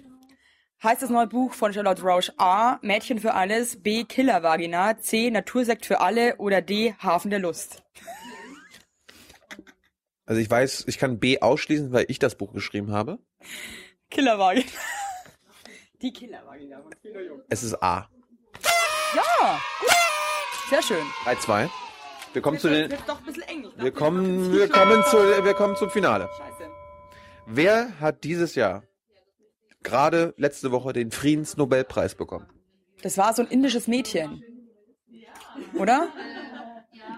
Heißt 0.82 1.00
das 1.00 1.10
neue 1.10 1.28
Buch 1.28 1.54
von 1.54 1.72
Charlotte 1.72 2.02
Roche 2.02 2.32
A. 2.38 2.78
Mädchen 2.82 3.20
für 3.20 3.34
alles, 3.34 3.80
B. 3.80 4.02
Killervagina, 4.04 4.98
C. 4.98 5.30
Natursekt 5.30 5.86
für 5.86 6.00
alle 6.00 6.36
oder 6.38 6.60
D. 6.60 6.94
Hafen 6.98 7.30
der 7.30 7.38
Lust? 7.38 7.84
Also 10.24 10.40
ich 10.40 10.50
weiß, 10.50 10.84
ich 10.88 10.98
kann 10.98 11.18
B 11.18 11.40
ausschließen, 11.40 11.92
weil 11.92 12.06
ich 12.08 12.18
das 12.18 12.36
Buch 12.36 12.52
geschrieben 12.52 12.90
habe. 12.92 13.18
Killervagina. 14.10 14.66
Die 16.02 16.12
Killervagina 16.12 16.80
von 16.82 16.90
Kilo 17.00 17.20
Jung. 17.20 17.42
Es 17.48 17.62
ist 17.62 17.80
A. 17.80 18.08
Ja. 19.14 19.60
Sehr 20.70 20.82
schön. 20.82 21.04
3-2. 21.24 21.68
Wir 22.32 22.42
kommen 22.42 22.58
zu 22.58 22.68
den, 22.68 22.90
doch 23.06 23.18
ein 23.18 23.24
bisschen 23.26 23.42
eng. 23.42 23.64
Ich 23.64 23.74
glaub, 23.74 23.84
wir 23.84 23.92
kommen, 23.92 24.52
wir 24.52 24.68
kommen 24.68 25.04
zu, 25.04 25.16
wir 25.44 25.54
kommen 25.54 25.76
zum 25.76 25.90
Finale. 25.90 26.30
Scheiße. 26.38 26.70
Wer 27.46 28.00
hat 28.00 28.24
dieses 28.24 28.54
Jahr 28.54 28.84
gerade 29.82 30.32
letzte 30.38 30.70
Woche 30.72 30.92
den 30.92 31.10
Friedensnobelpreis 31.10 32.14
bekommen? 32.14 32.46
Das 33.02 33.18
war 33.18 33.34
so 33.34 33.42
ein 33.42 33.48
indisches 33.48 33.86
Mädchen. 33.88 34.42
Oder? 35.74 36.08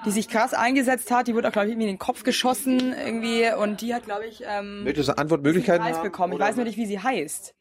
Die 0.04 0.10
sich 0.10 0.28
krass 0.28 0.54
eingesetzt 0.54 1.10
hat. 1.10 1.28
Die 1.28 1.34
wurde 1.34 1.48
auch, 1.48 1.52
glaube 1.52 1.66
ich, 1.66 1.72
irgendwie 1.72 1.88
in 1.88 1.94
den 1.94 1.98
Kopf 1.98 2.24
geschossen 2.24 2.92
irgendwie. 2.92 3.50
Und 3.52 3.80
die 3.80 3.94
hat, 3.94 4.04
glaube 4.04 4.26
ich, 4.26 4.42
ähm, 4.46 4.84
Möchtest 4.84 5.08
du 5.08 5.12
einen 5.12 5.20
Antwortmöglichkeiten 5.20 5.86
Preis 5.86 6.02
bekommen. 6.02 6.32
Ich 6.32 6.38
weiß 6.40 6.56
nur 6.56 6.64
nicht, 6.64 6.76
wie 6.76 6.86
sie 6.86 6.98
heißt. 6.98 7.54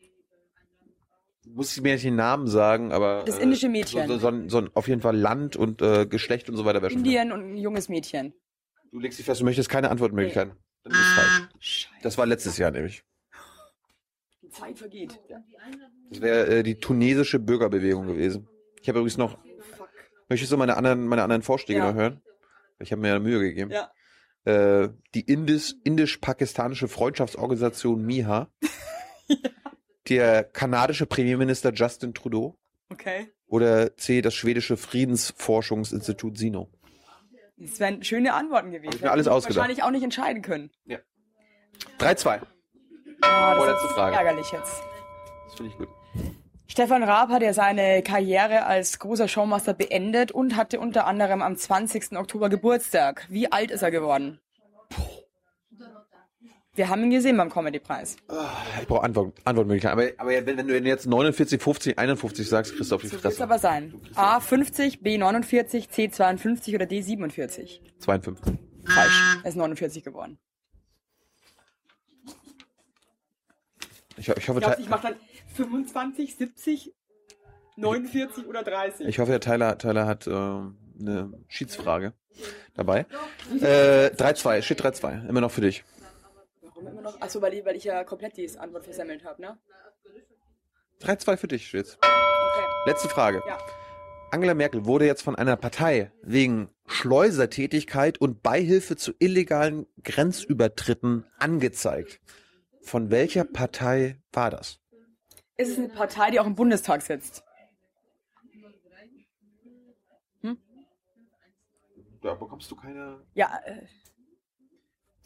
Muss 1.55 1.75
ich 1.77 1.83
mir 1.83 1.93
nicht 1.93 2.03
den 2.03 2.15
Namen 2.15 2.47
sagen, 2.47 2.91
aber 2.91 3.23
Das 3.25 3.37
äh, 3.37 3.43
indische 3.43 3.69
Mädchen. 3.69 4.07
So, 4.07 4.13
so, 4.15 4.19
so, 4.19 4.27
ein, 4.27 4.49
so 4.49 4.57
ein 4.57 4.69
auf 4.73 4.87
jeden 4.87 5.01
Fall 5.01 5.15
Land 5.15 5.55
und 5.55 5.81
äh, 5.83 6.07
Geschlecht 6.07 6.49
und 6.49 6.57
so 6.57 6.65
weiter. 6.65 6.81
Indien 6.89 7.31
und 7.31 7.41
ein 7.53 7.57
junges 7.57 7.89
Mädchen. 7.89 8.33
Du 8.91 8.99
legst 8.99 9.19
dich 9.19 9.25
fest, 9.25 9.41
du 9.41 9.45
möchtest 9.45 9.69
keine 9.69 9.91
Antwortmöglichkeiten. 9.91 10.53
Dann 10.83 10.93
ist 10.93 10.99
es 10.99 11.13
falsch. 11.13 11.49
Scheiße. 11.59 11.93
Das 12.01 12.17
war 12.17 12.25
letztes 12.25 12.57
Jahr 12.57 12.71
nämlich. 12.71 13.03
Die 14.41 14.49
Zeit 14.49 14.77
vergeht. 14.79 15.19
Das 16.09 16.21
wäre 16.21 16.47
äh, 16.47 16.63
die 16.63 16.79
tunesische 16.79 17.39
Bürgerbewegung 17.39 18.07
gewesen. 18.07 18.47
Ich 18.81 18.89
habe 18.89 18.99
übrigens 18.99 19.17
noch. 19.17 19.37
Fuck. 19.77 19.89
Möchtest 20.29 20.51
du 20.51 20.57
meine 20.57 20.75
anderen, 20.75 21.05
meine 21.07 21.21
anderen 21.23 21.43
Vorschläge 21.43 21.79
Ja. 21.79 21.91
noch 21.91 21.95
hören? 21.95 22.21
Ich 22.79 22.91
habe 22.91 23.01
mir 23.01 23.09
ja 23.09 23.19
Mühe 23.19 23.39
gegeben. 23.39 23.71
Ja. 23.71 23.91
Äh, 24.45 24.89
die 25.13 25.21
Indis, 25.21 25.75
indisch-pakistanische 25.83 26.87
Freundschaftsorganisation 26.87 28.03
MIHA. 28.03 28.51
Der 30.09 30.43
kanadische 30.43 31.05
Premierminister 31.05 31.71
Justin 31.73 32.13
Trudeau. 32.13 32.57
Okay. 32.89 33.31
oder 33.47 33.95
C, 33.97 34.21
das 34.21 34.35
schwedische 34.35 34.77
Friedensforschungsinstitut 34.77 36.37
SINO? 36.37 36.69
Das 37.57 37.79
wären 37.79 38.03
schöne 38.03 38.33
Antworten 38.33 38.71
gewesen. 38.71 38.95
Ich 38.95 39.01
mir 39.01 39.11
alles 39.11 39.25
Hätte 39.25 39.31
ich 39.31 39.35
ausgedacht. 39.37 39.57
Wahrscheinlich 39.57 39.83
auch 39.83 39.91
nicht 39.91 40.03
entscheiden 40.03 40.41
können. 40.41 40.69
3-2. 41.99 42.41
Ah, 43.21 43.55
das 43.55 43.57
Vorletzte 43.57 43.87
ist 43.87 43.93
Frage. 43.93 44.15
ärgerlich 44.15 44.51
jetzt. 44.51 44.83
Das 45.45 45.55
finde 45.55 45.71
ich 45.71 45.77
gut. 45.77 45.87
Stefan 46.67 47.03
Raab 47.03 47.29
hat 47.29 47.41
ja 47.41 47.53
seine 47.53 48.01
Karriere 48.03 48.65
als 48.65 48.99
großer 48.99 49.27
Showmaster 49.27 49.73
beendet 49.73 50.31
und 50.31 50.55
hatte 50.55 50.79
unter 50.79 51.05
anderem 51.05 51.41
am 51.41 51.55
20. 51.55 52.17
Oktober 52.17 52.49
Geburtstag. 52.49 53.25
Wie 53.29 53.51
alt 53.51 53.71
ist 53.71 53.81
er 53.81 53.91
geworden? 53.91 54.39
Wir 56.75 56.89
haben 56.89 57.03
ihn 57.03 57.11
gesehen 57.11 57.37
beim 57.37 57.51
Comedy-Preis. 57.51 58.17
Ich 58.81 58.87
brauche 58.87 59.03
Antwort, 59.03 59.37
Antwortmöglichkeiten. 59.43 59.99
Aber, 60.17 60.31
aber 60.35 60.45
wenn, 60.47 60.67
du 60.67 60.75
jetzt 60.79 61.05
49, 61.05 61.61
50, 61.61 61.99
51 61.99 62.49
sagst, 62.49 62.75
kriegst 62.75 62.91
du 62.91 62.95
auf 62.95 63.01
die 63.01 63.09
Fresse. 63.09 63.43
aber 63.43 63.59
sein. 63.59 63.93
A 64.15 64.39
50, 64.39 65.01
B 65.01 65.19
49, 65.19 65.89
C 65.89 66.09
52 66.09 66.73
oder 66.73 66.87
D 66.87 67.01
47. 67.01 67.81
52. 67.99 68.55
Falsch. 68.85 69.37
Er 69.43 69.49
ist 69.49 69.55
49 69.55 70.03
geworden. 70.03 70.39
Ich, 74.17 74.29
ich, 74.29 74.49
hoffe, 74.49 74.59
du, 74.59 74.75
ich 74.79 74.89
mache 74.89 75.09
dann 75.09 75.15
25, 75.55 76.35
70, 76.35 76.93
49 77.75 78.47
oder 78.47 78.63
30? 78.63 79.07
ich 79.07 79.19
hoffe, 79.19 79.31
der 79.31 79.39
Tyler, 79.41 79.77
Tyler 79.77 80.07
hat 80.07 80.27
ähm, 80.27 80.77
eine 80.99 81.33
Schiedsfrage 81.47 82.13
dabei. 82.73 83.05
Äh, 83.59 84.07
3-2, 84.07 84.61
steht 84.61 84.81
3-2. 84.81 85.27
Immer 85.27 85.41
noch 85.41 85.51
für 85.51 85.61
dich. 85.61 85.83
Warum 86.83 86.99
immer 86.99 87.01
noch? 87.01 87.21
Achso, 87.21 87.41
weil 87.41 87.53
ich, 87.53 87.65
weil 87.65 87.75
ich 87.75 87.83
ja 87.83 88.03
komplett 88.03 88.37
die 88.37 88.49
Antwort 88.57 88.83
versemmelt 88.83 89.23
habe, 89.23 89.41
ne? 89.41 89.57
3-2 91.01 91.37
für 91.37 91.47
dich 91.47 91.67
steht's. 91.67 91.97
Okay. 92.01 92.65
Letzte 92.85 93.09
Frage. 93.09 93.41
Ja. 93.47 93.57
Angela 94.31 94.53
Merkel 94.53 94.85
wurde 94.85 95.05
jetzt 95.05 95.21
von 95.21 95.35
einer 95.35 95.55
Partei 95.55 96.11
wegen 96.21 96.69
Schleusertätigkeit 96.87 98.19
und 98.19 98.41
Beihilfe 98.41 98.95
zu 98.95 99.13
illegalen 99.19 99.85
Grenzübertritten 100.03 101.25
angezeigt. 101.37 102.19
Von 102.81 103.11
welcher 103.11 103.45
Partei 103.45 104.21
war 104.31 104.49
das? 104.49 104.79
Ist 105.55 105.69
es 105.71 105.77
eine 105.77 105.89
Partei, 105.89 106.31
die 106.31 106.39
auch 106.39 106.47
im 106.47 106.55
Bundestag 106.55 107.01
sitzt? 107.01 107.43
Da 112.21 112.33
bekommst 112.35 112.71
du 112.71 112.75
keine. 112.77 113.21
Ja. 113.33 113.59
Äh, 113.65 113.85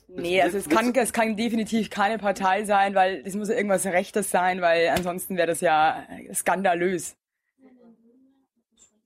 nee, 0.08 0.42
also 0.42 0.58
es 0.58 0.70
kann, 0.70 0.94
es 0.96 1.14
kann 1.14 1.36
definitiv 1.36 1.90
keine 1.90 2.18
Partei 2.18 2.64
sein, 2.64 2.96
weil 2.96 3.22
es 3.26 3.36
muss 3.36 3.50
ja 3.50 3.56
irgendwas 3.56 3.86
Rechtes 3.86 4.30
sein, 4.32 4.62
weil 4.62 4.90
ansonsten 4.90 5.38
wäre 5.38 5.48
das 5.48 5.62
ja 5.62 6.08
skandalös. 6.34 7.16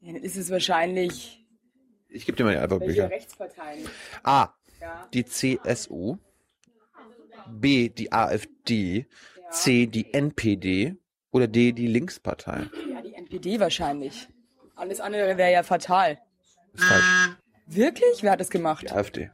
Ja, 0.02 0.14
dann 0.14 0.24
ist 0.24 0.36
es 0.36 0.50
wahrscheinlich 0.50 1.46
Ich 2.10 2.26
gebe 2.26 2.36
dir 2.36 2.44
mal 2.44 2.54
die 2.54 2.60
Antwortbücher. 2.60 3.10
Rechtsparteien. 3.10 3.88
A. 4.24 4.50
Ja. 4.80 5.08
Die 5.14 5.26
CSU. 5.26 6.18
B. 7.48 7.90
Die 7.90 8.12
AfD. 8.12 9.06
C. 9.52 9.86
Die 9.86 10.14
NPD. 10.14 10.96
Oder 11.32 11.48
D. 11.48 11.72
Die 11.72 11.88
Linkspartei. 11.88 12.68
ja, 12.92 13.02
die 13.02 13.14
NPD 13.14 13.60
wahrscheinlich. 13.60 14.28
Alles 14.76 15.00
andere 15.00 15.38
wäre 15.38 15.52
ja 15.52 15.62
fatal. 15.64 16.18
Ist 16.74 16.84
falsch. 16.84 17.38
Wirklich? 17.68 18.24
Wer 18.24 18.32
hat 18.32 18.40
das 18.40 18.50
gemacht? 18.50 18.84
Die 18.84 18.92
AfD. 18.92 19.30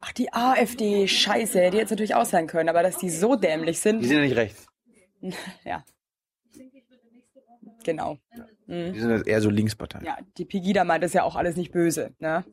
Ach, 0.00 0.12
die 0.12 0.32
AfD, 0.32 1.08
scheiße, 1.08 1.60
hätte 1.60 1.76
jetzt 1.76 1.90
natürlich 1.90 2.14
auch 2.14 2.24
sein 2.24 2.46
können, 2.46 2.68
aber 2.68 2.82
dass 2.82 2.98
die 2.98 3.10
so 3.10 3.34
dämlich 3.34 3.76
Die 3.76 3.82
sind, 3.82 4.02
sind 4.02 4.16
ja 4.16 4.22
nicht 4.22 4.36
rechts. 4.36 4.66
ja. 5.64 5.84
Genau. 7.84 8.18
Die 8.66 9.00
sind 9.00 9.10
ja 9.10 9.22
eher 9.24 9.40
so 9.40 9.50
Linkspartei. 9.50 10.02
Ja, 10.04 10.18
die 10.36 10.44
Pegida 10.44 10.84
meint 10.84 11.02
das 11.02 11.14
ja 11.14 11.22
auch 11.22 11.36
alles 11.36 11.56
nicht 11.56 11.72
böse, 11.72 12.14
ne? 12.18 12.44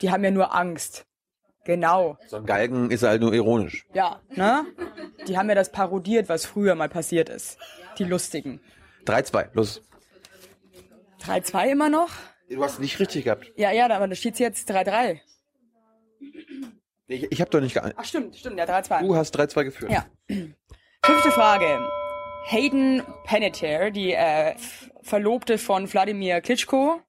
Die 0.00 0.10
haben 0.10 0.24
ja 0.24 0.30
nur 0.30 0.54
Angst. 0.54 1.06
Genau. 1.64 2.16
So 2.26 2.36
ein 2.36 2.46
Galgen 2.46 2.90
ist 2.90 3.02
halt 3.02 3.20
nur 3.20 3.34
ironisch. 3.34 3.86
Ja, 3.92 4.22
ne? 4.30 4.64
Die 5.26 5.36
haben 5.36 5.48
ja 5.50 5.54
das 5.54 5.70
parodiert, 5.70 6.28
was 6.30 6.46
früher 6.46 6.74
mal 6.74 6.88
passiert 6.88 7.28
ist. 7.28 7.58
Die 7.98 8.04
Lustigen. 8.04 8.60
3-2. 9.04 9.48
Los. 9.52 9.82
3-2 11.20 11.72
immer 11.72 11.90
noch? 11.90 12.10
Du 12.48 12.64
hast 12.64 12.80
nicht 12.80 12.98
richtig 12.98 13.24
gehabt. 13.24 13.52
Ja, 13.56 13.70
ja, 13.72 13.90
aber 13.90 14.08
da 14.08 14.14
steht's 14.14 14.38
jetzt 14.38 14.70
3-3. 14.70 15.20
Ich, 17.08 17.32
ich 17.32 17.40
habe 17.40 17.50
doch 17.50 17.60
nicht 17.60 17.72
ge 17.72 17.82
Ach, 17.96 18.04
stimmt, 18.04 18.36
stimmt, 18.36 18.58
ja, 18.58 18.64
3-2. 18.64 19.00
Du 19.00 19.16
hast 19.16 19.38
3-2 19.38 19.64
geführt. 19.64 19.90
Ja. 19.90 20.06
Fünfte 21.02 21.30
Frage. 21.30 21.78
Hayden 22.44 23.02
Panettiere, 23.24 23.90
die 23.90 24.12
äh, 24.12 24.54
Verlobte 25.02 25.56
von 25.56 25.90
Wladimir 25.90 26.40
Klitschko, 26.42 27.00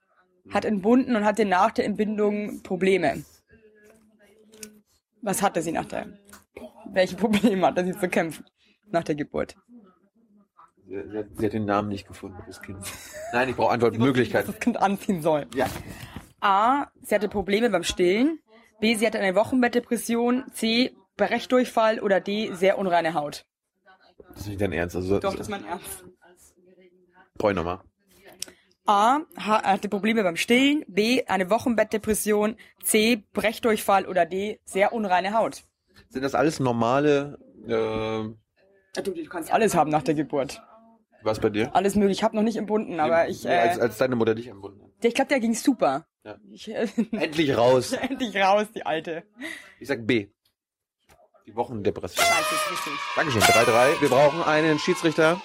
hat 0.49 0.63
entbunden 0.63 1.15
und 1.15 1.25
hatte 1.25 1.45
nach 1.45 1.71
der 1.71 1.85
Entbindung 1.85 2.63
Probleme. 2.63 3.23
Was 5.21 5.41
hatte 5.41 5.61
sie 5.61 5.73
nach 5.73 5.85
der? 5.85 6.07
Welche 6.91 7.17
Probleme 7.17 7.67
hatte 7.67 7.83
sie 7.83 7.97
zu 7.97 8.07
kämpfen 8.07 8.45
nach 8.89 9.03
der 9.03 9.15
Geburt? 9.15 9.55
Sie, 10.87 10.95
sie, 11.11 11.17
hat, 11.17 11.25
sie 11.35 11.45
hat 11.45 11.53
den 11.53 11.65
Namen 11.65 11.89
nicht 11.89 12.07
gefunden, 12.07 12.41
das 12.47 12.61
Kind. 12.61 12.79
Nein, 13.33 13.49
ich 13.49 13.55
brauche 13.55 13.71
Antwortmöglichkeiten. 13.71 14.51
Das 14.51 14.59
Kind 14.61 14.77
anziehen 14.77 15.21
soll. 15.21 15.45
Ja. 15.53 15.67
A. 16.39 16.87
Sie 17.01 17.13
hatte 17.13 17.27
Probleme 17.27 17.69
beim 17.69 17.83
Stillen. 17.83 18.39
B. 18.79 18.95
Sie 18.95 19.05
hatte 19.05 19.19
eine 19.19 19.35
Wochenbettdepression. 19.35 20.45
C. 20.53 20.95
Brechdurchfall. 21.17 21.99
Oder 21.99 22.19
D. 22.21 22.51
Sehr 22.53 22.77
unreine 22.77 23.13
Haut. 23.13 23.45
Das 24.29 24.41
ist 24.41 24.47
nicht 24.47 24.61
dein 24.61 24.71
Ernst. 24.73 24.95
Also, 24.95 25.19
Doch, 25.19 25.31
das 25.33 25.41
ist 25.41 25.49
mein 25.49 25.65
Ernst. 25.65 26.03
Brauche 27.37 27.51
ich 27.51 27.55
nochmal. 27.55 27.79
A. 28.85 29.19
ha- 29.37 29.63
hatte 29.63 29.87
Probleme 29.89 30.23
beim 30.23 30.35
Stillen. 30.35 30.83
B. 30.87 31.23
Eine 31.25 31.49
Wochenbettdepression. 31.49 32.55
C. 32.83 33.23
Brechdurchfall. 33.33 34.05
Oder 34.07 34.25
D. 34.25 34.59
Sehr 34.65 34.93
unreine 34.93 35.33
Haut. 35.33 35.63
Sind 36.09 36.23
das 36.23 36.35
alles 36.35 36.59
normale, 36.59 37.37
äh, 37.67 38.33
Du, 39.03 39.11
du 39.11 39.23
kannst 39.29 39.51
alles 39.53 39.75
haben 39.75 39.91
nach 39.91 40.01
der 40.01 40.15
Geburt. 40.15 40.61
was 41.21 41.39
bei 41.39 41.49
dir? 41.49 41.73
Alles 41.75 41.95
möglich. 41.95 42.17
Ich 42.19 42.23
habe 42.23 42.35
noch 42.35 42.41
nicht 42.43 42.55
entbunden, 42.57 42.99
aber 42.99 43.27
ich, 43.29 43.43
Nee, 43.43 43.51
als, 43.55 43.77
äh, 43.77 43.81
als 43.81 43.97
deine 43.97 44.15
Mutter 44.15 44.33
dich 44.33 44.47
entbunden 44.47 44.81
hat. 44.81 44.89
ich 45.05 45.13
glaube, 45.13 45.29
der 45.29 45.39
ging 45.39 45.53
super. 45.53 46.05
Ja. 46.29 46.37
Ich, 46.51 46.67
äh, 46.69 46.87
Endlich 47.11 47.57
raus. 47.57 47.91
endlich 48.09 48.35
raus, 48.35 48.67
die 48.75 48.85
Alte. 48.85 49.23
Ich 49.79 49.87
sag 49.87 50.05
B. 50.05 50.27
Die 51.47 51.55
Wochendepression. 51.55 52.23
Scheiße, 52.23 52.55
ist 52.55 52.71
richtig. 52.71 52.93
Dankeschön. 53.15 53.41
3-3. 53.41 54.01
Wir 54.01 54.09
brauchen 54.09 54.43
einen 54.43 54.77
Schiedsrichter. 54.77 55.41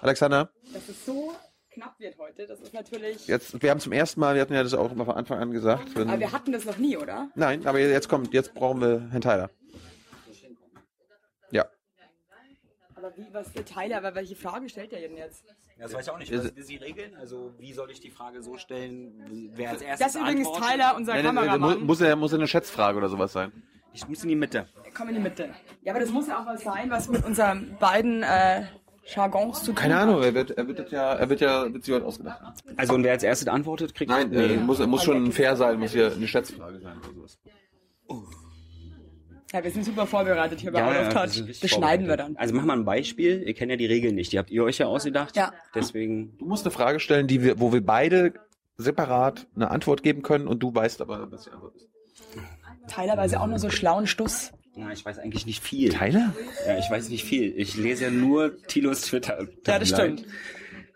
Alexander, 0.00 0.50
Dass 0.72 0.88
es 0.88 1.06
so 1.06 1.32
knapp 1.70 1.98
wird 1.98 2.18
heute, 2.18 2.46
das 2.46 2.60
ist 2.60 2.74
natürlich... 2.74 3.26
jetzt, 3.26 3.62
wir 3.62 3.70
haben 3.70 3.80
zum 3.80 3.92
ersten 3.92 4.20
Mal, 4.20 4.34
wir 4.34 4.42
hatten 4.42 4.52
ja 4.52 4.62
das 4.62 4.74
auch 4.74 4.92
immer 4.92 5.04
von 5.06 5.14
Anfang 5.14 5.38
an 5.38 5.50
gesagt. 5.50 5.96
Wenn, 5.96 6.08
Aber 6.08 6.20
wir 6.20 6.30
hatten 6.30 6.52
das 6.52 6.64
noch 6.66 6.76
nie, 6.76 6.96
oder? 6.96 7.30
nein, 7.34 7.66
aber 7.66 7.80
jetzt 7.80 8.08
kommt, 8.08 8.34
jetzt 8.34 8.54
brauchen 8.54 8.80
wir 8.80 9.08
Herrn 9.10 9.22
Tyler. 9.22 9.50
Ja. 11.50 11.66
Aber 13.04 13.16
wie, 13.18 13.26
was 13.32 13.50
für 13.50 13.64
Teile, 13.64 13.98
aber 13.98 14.14
welche 14.14 14.34
Fragen 14.34 14.66
stellt 14.68 14.92
er 14.94 15.00
denn 15.00 15.16
jetzt? 15.16 15.44
Das 15.78 15.92
weiß 15.92 16.06
ich 16.06 16.10
auch 16.10 16.18
nicht. 16.18 16.32
Was 16.32 16.44
sind 16.44 16.68
die 16.70 16.76
Regeln? 16.76 17.14
Also 17.16 17.52
wie 17.58 17.72
soll 17.74 17.90
ich 17.90 18.00
die 18.00 18.10
Frage 18.10 18.42
so 18.42 18.56
stellen, 18.56 19.50
wer 19.54 19.70
als 19.70 19.82
erstes 19.82 20.06
Das 20.06 20.14
ist 20.14 20.20
übrigens 20.22 20.46
antwortet? 20.46 20.70
Tyler, 20.70 20.96
unser 20.96 21.12
Nein, 21.14 21.24
nein, 21.24 21.34
nein, 21.34 21.44
Kameramann. 21.44 21.78
muss, 21.80 21.86
muss, 21.86 22.00
ja, 22.00 22.16
muss 22.16 22.32
ja 22.32 22.38
eine 22.38 22.46
Schätzfrage 22.46 22.96
oder 22.96 23.10
sowas 23.10 23.32
sein. 23.32 23.52
Ich 23.92 24.08
muss 24.08 24.22
in 24.22 24.30
die 24.30 24.36
Mitte. 24.36 24.66
Komm 24.96 25.08
in 25.08 25.16
die 25.16 25.20
Mitte. 25.20 25.50
Ja, 25.82 25.92
aber 25.92 26.00
das 26.00 26.10
muss 26.10 26.28
ja 26.28 26.40
auch 26.40 26.46
was 26.46 26.62
sein, 26.62 26.90
was 26.90 27.08
mit 27.10 27.24
unseren 27.26 27.76
beiden 27.78 28.22
äh, 28.22 28.64
Jargons 29.04 29.60
zu 29.60 29.66
tun 29.66 29.74
Keine. 29.74 29.98
Ahnung, 29.98 30.22
er 30.22 30.32
wird, 30.32 30.52
er 30.52 30.66
wird 30.66 30.78
das 30.78 30.90
ja, 30.90 31.12
er 31.12 31.28
wird 31.28 31.40
ja, 31.42 31.70
wird 31.72 31.84
sich 31.84 31.94
heute 31.94 32.06
ausgedacht. 32.06 32.40
haben. 32.40 32.54
Also 32.76 32.94
und 32.94 33.04
wer 33.04 33.12
als 33.12 33.22
erstes 33.22 33.48
antwortet, 33.48 33.94
kriegt... 33.94 34.10
Nein, 34.10 34.32
äh, 34.32 34.56
muss, 34.56 34.78
muss 34.86 35.04
schon 35.04 35.30
fair 35.30 35.56
sein, 35.56 35.78
muss 35.78 35.92
hier 35.92 36.10
eine 36.10 36.26
Schätzfrage 36.26 36.80
sein 36.80 36.96
oder 36.96 37.12
sowas. 37.12 37.38
Ja, 39.54 39.62
wir 39.62 39.70
sind 39.70 39.84
super 39.84 40.04
vorbereitet 40.04 40.60
hier 40.60 40.72
bei 40.72 40.80
Ja, 40.80 40.88
Out 40.88 40.94
ja, 40.94 41.00
of 41.02 41.06
wir 41.06 41.14
Touch. 41.14 41.48
richtig 41.48 41.60
Das 41.60 41.70
schneiden 41.70 42.08
wir 42.08 42.16
dann. 42.16 42.36
Also 42.36 42.52
mach 42.54 42.64
mal 42.64 42.76
ein 42.76 42.84
Beispiel. 42.84 43.40
Ihr 43.46 43.54
kennt 43.54 43.70
ja 43.70 43.76
die 43.76 43.86
Regeln 43.86 44.16
nicht. 44.16 44.32
Die 44.32 44.38
habt 44.38 44.50
ihr 44.50 44.64
euch 44.64 44.78
ja 44.78 44.86
ausgedacht. 44.86 45.36
Ja. 45.36 45.52
Deswegen... 45.76 46.36
Du 46.38 46.46
musst 46.46 46.64
eine 46.64 46.72
Frage 46.72 46.98
stellen, 46.98 47.28
die 47.28 47.40
wir, 47.40 47.60
wo 47.60 47.72
wir 47.72 47.80
beide 47.86 48.34
separat 48.78 49.46
eine 49.54 49.70
Antwort 49.70 50.02
geben 50.02 50.22
können 50.22 50.48
und 50.48 50.60
du 50.60 50.74
weißt 50.74 51.00
aber, 51.00 51.30
was 51.30 51.44
die 51.44 51.50
Antwort 51.50 51.76
ist. 51.76 51.88
Teilweise 52.88 53.40
auch 53.40 53.46
nur 53.46 53.60
so 53.60 53.70
schlauen 53.70 54.08
Stuss. 54.08 54.52
Ja, 54.74 54.90
ich 54.90 55.04
weiß 55.06 55.20
eigentlich 55.20 55.46
nicht 55.46 55.62
viel. 55.62 55.90
Tyler? 55.90 56.34
Ja, 56.66 56.76
ich 56.76 56.90
weiß 56.90 57.08
nicht 57.10 57.22
viel. 57.22 57.54
Ich 57.56 57.76
lese 57.76 58.06
ja 58.06 58.10
nur 58.10 58.56
Tilos 58.66 59.02
Twitter. 59.02 59.46
Ja, 59.68 59.78
das 59.78 59.90
stimmt. 59.90 60.24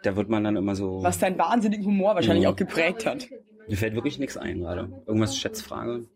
Da 0.02 0.16
wird 0.16 0.28
man 0.28 0.42
dann 0.42 0.56
immer 0.56 0.74
so... 0.74 1.00
Was 1.00 1.20
deinen 1.20 1.38
wahnsinnigen 1.38 1.86
Humor 1.86 2.16
wahrscheinlich 2.16 2.44
Mhm. 2.44 2.50
auch 2.50 2.56
geprägt 2.56 3.06
hat. 3.06 3.28
Mir 3.68 3.76
fällt 3.76 3.94
wirklich 3.94 4.18
nichts 4.18 4.36
ein 4.36 4.58
gerade. 4.62 4.90
Irgendwas 5.06 5.38
Schätzfrage. 5.38 6.06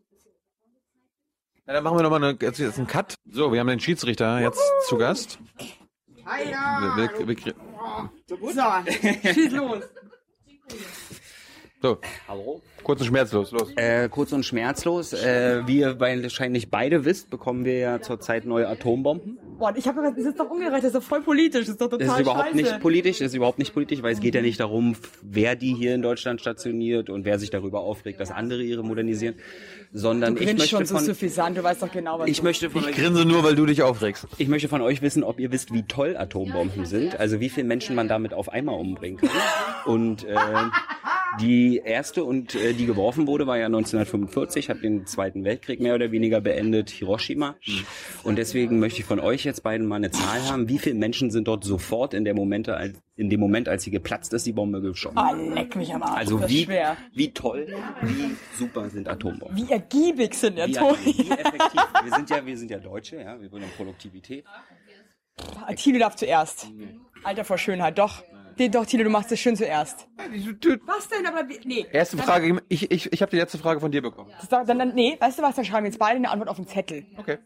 Ja, 1.67 1.75
dann 1.75 1.85
machen 1.85 1.97
wir 1.99 2.03
nochmal 2.03 2.23
eine, 2.25 2.37
jetzt, 2.41 2.59
jetzt 2.59 2.79
einen 2.79 2.87
Cut. 2.87 3.15
So, 3.31 3.53
wir 3.53 3.61
haben 3.61 3.69
den 3.69 3.81
Schiedsrichter 3.81 4.41
jetzt 4.41 4.61
zu 4.89 4.97
Gast. 4.99 5.39
Wir, 6.97 7.19
wir, 7.19 7.29
wir, 7.29 7.37
krie- 7.37 7.55
So, 8.27 9.33
schieß 9.35 9.53
los. 9.53 9.85
So, 11.83 11.99
Hallo? 12.29 12.61
kurz 12.85 13.01
und 13.01 13.07
schmerzlos, 13.09 13.51
los. 13.51 13.73
Äh, 13.75 14.09
kurz 14.09 14.33
und 14.33 14.45
schmerzlos. 14.45 15.13
Äh, 15.13 15.63
wie 15.67 15.81
ihr 15.81 15.99
wahrscheinlich 15.99 16.71
beide 16.71 17.05
wisst, 17.05 17.29
bekommen 17.29 17.65
wir 17.65 17.77
ja 17.79 18.01
zurzeit 18.01 18.45
neue 18.45 18.69
Atombomben. 18.69 19.39
Boah, 19.59 19.75
ich 19.77 19.87
habe 19.89 20.01
das 20.03 20.25
ist 20.25 20.39
doch 20.39 20.49
ungerecht, 20.49 20.79
das 20.79 20.87
ist 20.87 20.95
doch 20.95 21.03
voll 21.03 21.23
politisch, 21.23 21.63
das 21.63 21.71
ist 21.71 21.81
doch 21.81 21.89
total 21.89 22.07
Das 22.07 22.15
ist 22.17 22.21
überhaupt 22.23 22.45
scheiße. 22.47 22.57
nicht 22.57 22.81
politisch, 22.81 23.19
das 23.19 23.29
ist 23.29 23.35
überhaupt 23.35 23.59
nicht 23.59 23.75
politisch, 23.75 24.01
weil 24.03 24.13
es 24.13 24.21
geht 24.21 24.35
ja 24.37 24.43
nicht 24.43 24.61
darum, 24.61 24.95
wer 25.23 25.57
die 25.57 25.75
hier 25.75 25.95
in 25.95 26.03
Deutschland 26.03 26.41
stationiert 26.41 27.11
und 27.11 27.25
wer 27.25 27.41
sich 27.41 27.51
darüber 27.51 27.81
aufregt, 27.81 28.21
dass 28.21 28.31
andere 28.31 28.63
ihre 28.63 28.85
modernisieren, 28.85 29.35
sondern 29.93 30.37
du 30.37 30.43
ich 30.43 30.53
möchte 30.53 30.69
schon 30.69 30.87
so 30.87 30.97
von, 30.97 31.05
suffisant, 31.05 31.59
du 31.59 31.65
weißt 31.65 31.83
doch 31.83 31.93
genau, 31.93 32.21
was 32.21 32.29
ich 32.29 32.39
du 32.39 32.45
möchte 32.45 32.71
von 32.71 32.83
Ich 32.83 32.89
euch 32.89 32.95
grinse 32.97 33.25
nur, 33.25 33.43
weil 33.43 33.57
du 33.57 33.67
dich 33.67 33.83
aufregst. 33.83 34.27
Ich 34.39 34.49
möchte 34.49 34.69
von 34.69 34.83
euch 34.83 35.03
wissen, 35.03 35.25
ob 35.25 35.41
ihr 35.41 35.51
wisst, 35.51 35.73
wie 35.73 35.83
toll 35.83 36.17
Atombomben 36.17 36.85
sind, 36.85 37.19
also 37.19 37.41
wie 37.41 37.49
viele 37.49 37.67
Menschen 37.67 37.97
man 37.97 38.09
damit 38.09 38.35
auf 38.35 38.49
einmal 38.49 38.79
umbringen 38.79 39.19
kann. 39.19 39.31
Und 39.85 40.25
äh, 40.25 40.37
die 41.41 41.79
erste 41.85 42.25
und 42.25 42.55
äh, 42.55 42.75
die 42.75 42.87
geworfen 42.87 43.27
wurde, 43.27 43.47
war 43.47 43.59
ja 43.59 43.67
1945, 43.67 44.69
hat 44.69 44.83
den 44.83 45.07
Zweiten 45.07 45.45
Weltkrieg 45.45 45.81
mehr 45.81 45.95
oder 45.95 46.13
weniger 46.13 46.41
beendet, 46.41 46.91
Hiroshima. 46.91 47.57
Und 48.23 48.37
deswegen 48.37 48.79
möchte 48.79 49.01
ich 49.01 49.07
von 49.07 49.21
euch 49.21 49.45
jetzt 49.45 49.63
beiden 49.63 49.87
mal 49.87 49.97
eine 49.97 50.11
Zahl 50.11 50.43
haben. 50.49 50.69
Wie 50.69 50.79
viele 50.79 50.97
Menschen 50.97 51.31
sind 51.31 51.49
dort 51.49 51.65
sofort 51.65 52.15
in 52.15 52.25
der 52.25 52.35
Momente, 52.35 52.77
als, 52.77 53.01
in 53.17 53.31
dem 53.31 53.41
Moment, 53.41 53.69
als 53.69 53.85
sie 53.85 53.91
geplatzt 53.91 54.33
ist, 54.35 54.47
die 54.47 54.53
Bombe 54.53 54.81
geschossen? 54.81 55.19
Ah, 55.19 55.33
leck 55.33 55.77
mich 55.77 55.95
am 55.95 56.03
Arsch. 56.03 56.19
Also 56.19 56.49
wie, 56.49 56.65
schwer. 56.65 56.97
wie 57.15 57.33
toll, 57.33 57.75
wie 58.03 58.37
super 58.59 58.91
sind 58.91 59.09
Atombomben. 59.09 59.57
Wie 59.57 59.71
ergiebig 59.71 60.35
sind 60.35 60.59
der 60.59 60.69
Wie, 60.69 60.75
wie 60.75 61.31
effektiv. 61.31 61.83
Wir 62.05 62.15
sind 62.15 62.31
ja, 62.31 62.47
wir 62.47 62.59
sind 62.59 62.71
ja 62.71 62.79
Deutsche, 62.79 63.17
ja, 63.21 63.41
wir 63.41 63.51
wollen 63.51 63.65
Produktivität. 63.77 64.45
Tilo 65.77 65.99
darf 65.99 66.17
zuerst. 66.17 66.69
Alter 67.25 67.45
vor 67.45 67.59
Schönheit, 67.59 67.99
doch. 67.99 68.23
Nee, 68.59 68.69
doch, 68.69 68.87
Tilo, 68.87 69.05
du 69.05 69.11
machst 69.11 69.33
es 69.33 69.41
schön 69.41 69.57
zuerst. 69.57 70.07
Was 70.87 71.09
denn? 71.09 71.27
Aber 71.27 71.43
nee. 71.65 71.87
Erste 71.93 72.19
Frage, 72.19 72.63
ich, 72.69 72.91
ich, 72.91 73.13
ich 73.13 73.23
habe 73.23 73.31
die 73.31 73.37
letzte 73.37 73.59
Frage 73.59 73.81
von 73.81 73.91
dir 73.91 74.03
bekommen. 74.03 74.31
Das 74.41 74.49
dann, 74.49 74.79
dann, 74.79 74.95
nee, 74.95 75.17
weißt 75.19 75.39
du 75.39 75.43
was? 75.43 75.57
Dann 75.57 75.65
schreiben 75.65 75.85
wir 75.85 75.91
jetzt 75.91 75.99
beide 75.99 76.17
eine 76.17 76.31
Antwort 76.31 76.49
auf 76.49 76.57
den 76.57 76.67
Zettel. 76.67 77.07
Okay. 77.17 77.39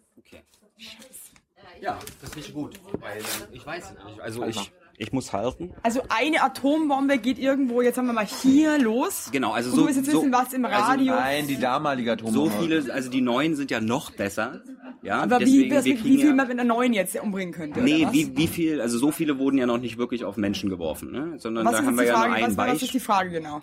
Ja, 1.80 1.98
das 2.20 2.30
ist 2.30 2.36
nicht 2.36 2.54
gut, 2.54 2.80
weil 3.00 3.22
ich 3.52 3.66
weiß 3.66 3.92
nicht. 3.92 4.20
Also 4.20 4.44
ich, 4.44 4.72
ich 4.98 5.12
muss 5.12 5.32
halten. 5.32 5.72
Also 5.82 6.00
eine 6.08 6.42
Atombombe 6.42 7.18
geht 7.18 7.38
irgendwo, 7.38 7.82
jetzt 7.82 7.96
sagen 7.96 8.06
wir 8.08 8.14
mal 8.14 8.26
hier 8.26 8.78
los. 8.78 9.28
Genau, 9.32 9.52
also 9.52 9.70
Und 9.70 9.76
so- 9.76 9.80
du 9.82 9.86
willst 9.88 9.98
jetzt 10.00 10.10
so- 10.10 10.20
wissen, 10.20 10.32
was 10.32 10.52
im 10.52 10.64
also 10.64 10.82
Radio. 10.82 11.14
Nein, 11.14 11.46
die 11.46 11.58
damalige 11.58 12.10
So 12.20 12.28
Atombombe. 12.28 12.52
viele, 12.60 12.92
also 12.92 13.10
die 13.10 13.20
neuen 13.20 13.54
sind 13.56 13.70
ja 13.70 13.80
noch 13.80 14.10
besser. 14.10 14.62
Ja, 15.02 15.20
aber 15.22 15.38
wie, 15.40 15.44
deswegen, 15.44 15.74
das, 15.74 15.84
wir 15.84 15.94
wie 16.04 16.16
viel 16.16 16.26
ja, 16.26 16.34
man 16.34 16.48
mit 16.48 16.58
einer 16.58 16.64
neuen 16.64 16.92
jetzt 16.92 17.14
umbringen 17.20 17.54
könnte? 17.54 17.80
Nee, 17.80 17.98
oder 17.98 18.06
was? 18.08 18.12
wie, 18.14 18.36
wie 18.36 18.46
viel, 18.48 18.80
also 18.80 18.98
so 18.98 19.12
viele 19.12 19.38
wurden 19.38 19.56
ja 19.58 19.66
noch 19.66 19.78
nicht 19.78 19.98
wirklich 19.98 20.24
auf 20.24 20.36
Menschen 20.36 20.68
geworfen, 20.68 21.12
ne? 21.12 21.34
Sondern 21.38 21.64
was 21.64 21.72
da 21.74 21.78
ist 21.80 21.86
haben 21.86 21.96
wir 21.96 22.02
die 22.02 22.08
ja 22.08 22.14
Frage? 22.14 22.28
nur 22.28 22.36
ein 22.36 22.56
was, 22.56 22.56
was 22.56 22.72
ist 22.74 22.80
die 22.80 22.84
Beispiel. 22.86 23.00
Frage 23.00 23.30
genau? 23.30 23.60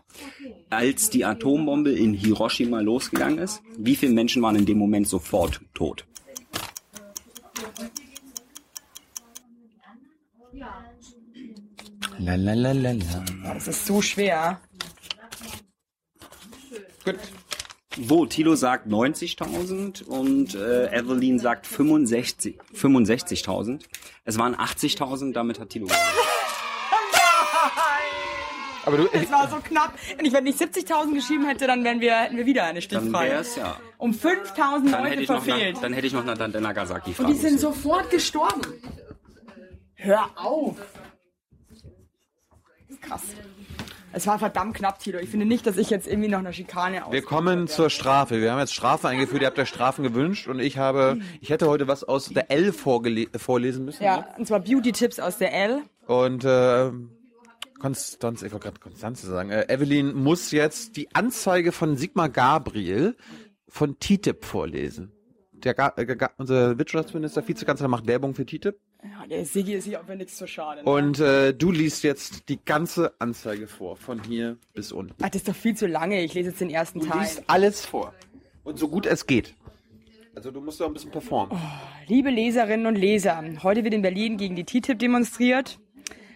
Als 0.70 1.10
die 1.10 1.26
Atombombe 1.26 1.92
in 1.92 2.14
Hiroshima 2.14 2.80
losgegangen 2.80 3.40
ist, 3.40 3.62
wie 3.78 3.96
viele 3.96 4.14
Menschen 4.14 4.42
waren 4.42 4.56
in 4.56 4.66
dem 4.66 4.78
Moment 4.78 5.08
sofort 5.08 5.60
tot? 5.74 6.06
La, 12.26 12.36
la, 12.36 12.54
la, 12.54 12.72
la, 12.72 12.92
la. 12.92 13.24
Ja, 13.44 13.54
das 13.54 13.68
ist 13.68 13.86
so 13.86 14.02
schwer. 14.02 14.60
Gut. 17.04 17.16
Wo 17.98 18.26
Tilo 18.26 18.56
sagt 18.56 18.88
90.000 18.88 20.04
und 20.06 20.56
äh, 20.56 20.88
Evelyn 20.98 21.38
sagt 21.38 21.68
65 21.68 22.58
65.000. 22.76 23.84
Es 24.24 24.38
waren 24.40 24.56
80.000, 24.56 25.34
damit 25.34 25.60
hat 25.60 25.70
Tilo 25.70 25.86
gewonnen. 25.88 26.02
Aber 28.86 28.98
du, 28.98 29.08
Das 29.14 29.32
war 29.32 29.50
so 29.50 29.58
knapp. 29.64 29.94
Wenn 30.18 30.26
ich 30.26 30.34
wenn 30.34 30.46
ich 30.46 30.56
70.000 30.58 31.14
geschrieben 31.14 31.46
hätte, 31.46 31.68
dann 31.68 31.84
wären 31.86 32.02
wir, 32.02 32.16
hätten 32.16 32.36
wir 32.38 32.46
wieder 32.46 32.64
eine 32.64 32.80
Dann 32.82 33.02
Stichfrage. 33.02 33.30
wär's 33.30 33.56
ja. 33.56 33.78
Um 33.98 34.12
5.000 34.12 34.56
Dann 34.56 35.06
hätte 35.06 35.10
Leute 35.10 35.22
ich 35.22 35.30
noch, 35.30 35.44
verfehlt. 35.44 35.76
nach, 35.76 35.82
dann 35.84 35.94
hätte 35.94 36.08
ich 36.08 36.14
noch 36.14 36.26
Nagasaki 36.26 37.10
Und 37.12 37.16
fragen 37.16 37.32
die 37.34 37.40
sind 37.40 37.54
müssen. 37.54 37.60
sofort 37.60 38.10
gestorben. 38.10 38.62
Hör 39.96 40.30
auf. 40.36 40.76
Krass. 43.08 43.24
Es 44.16 44.28
war 44.28 44.38
verdammt 44.38 44.76
knapp, 44.76 45.00
Tilo. 45.00 45.18
Ich 45.18 45.30
finde 45.30 45.48
nicht, 45.48 45.66
dass 45.66 45.76
ich 45.78 45.90
jetzt 45.90 46.08
irgendwie 46.08 46.30
noch 46.30 46.38
eine 46.38 46.54
Schikane 46.54 47.04
aus. 47.06 47.12
wir 47.12 47.24
kommen 47.24 47.68
zur 47.68 47.90
Strafe. 47.90 48.42
Wir 48.42 48.52
haben 48.52 48.60
jetzt 48.60 48.74
Strafe 48.74 49.08
eingeführt. 49.08 49.42
Ihr 49.42 49.48
habt 49.48 49.58
ja 49.58 49.66
Strafen 49.66 50.04
gewünscht 50.04 50.48
und 50.48 50.60
ich 50.60 50.78
habe, 50.78 51.18
ich 51.42 51.50
hätte 51.50 51.68
heute 51.68 51.88
was 51.88 52.04
aus 52.04 52.30
der 52.30 52.52
L 52.52 52.74
vorlesen 52.74 53.86
müssen. 53.86 54.04
Ja, 54.04 54.28
und 54.38 54.46
zwar 54.48 54.60
Beauty-Tipps 54.60 55.20
aus 55.20 55.40
der 55.40 55.52
L. 55.54 55.82
Und 56.06 56.46
äh, 56.46 56.92
Konstanz, 57.80 58.44
ich 58.44 58.52
wollte 58.52 58.68
gerade 58.68 58.80
Konstanze 58.80 59.26
sagen, 59.28 59.50
äh, 59.50 59.66
Evelyn 59.68 60.14
muss 60.14 60.52
jetzt 60.52 60.96
die 60.96 61.14
Anzeige 61.16 61.72
von 61.72 61.98
Sigmar 61.98 62.30
Gabriel 62.30 63.18
von 63.68 63.98
TTIP 64.00 64.46
vorlesen. 64.46 65.12
Der 65.52 65.74
Ga 65.74 65.92
äh, 65.98 66.16
unser 66.38 66.78
Wirtschaftsminister, 66.78 67.48
Vizekanzler, 67.48 67.88
macht 67.88 68.06
Werbung 68.06 68.36
für 68.36 68.46
TTIP. 68.46 68.80
Ja, 69.04 69.28
der 69.28 69.46
Sigi 69.46 69.74
ist 69.74 69.86
hier 69.86 70.00
auch 70.02 70.08
nichts 70.08 70.38
zu 70.38 70.48
schade. 70.48 70.84
Ne? 70.84 70.90
Und 70.90 71.20
äh, 71.20 71.54
du 71.54 71.72
liest 71.72 72.04
jetzt 72.04 72.48
die 72.50 72.60
ganze 72.64 73.14
Anzeige 73.20 73.68
vor, 73.68 73.98
von 73.98 74.24
hier 74.24 74.58
bis 74.74 74.92
unten. 74.92 75.14
Ach, 75.22 75.28
das 75.30 75.42
ist 75.42 75.48
doch 75.50 75.56
viel 75.56 75.76
zu 75.76 75.88
lange. 75.88 76.22
Ich 76.24 76.34
lese 76.34 76.50
jetzt 76.50 76.62
den 76.62 76.70
ersten 76.70 77.00
Du 77.02 77.08
Teil. 77.08 77.20
liest 77.22 77.44
alles 77.48 77.86
vor. 77.86 78.14
Und 78.64 78.80
so 78.80 78.88
gut 78.88 79.06
es 79.06 79.28
geht. 79.28 79.56
Also 80.36 80.52
du 80.52 80.62
musst 80.62 80.82
auch 80.82 80.88
ein 80.88 80.94
bisschen 80.94 81.12
performen. 81.12 81.58
Liebe 82.08 82.30
Leserinnen 82.30 82.88
und 82.88 82.96
Leser, 82.96 83.44
heute 83.62 83.84
wird 83.84 83.94
in 83.94 84.02
Berlin 84.02 84.38
gegen 84.38 84.56
die 84.56 84.64
TTIP 84.64 84.98
demonstriert, 85.00 85.80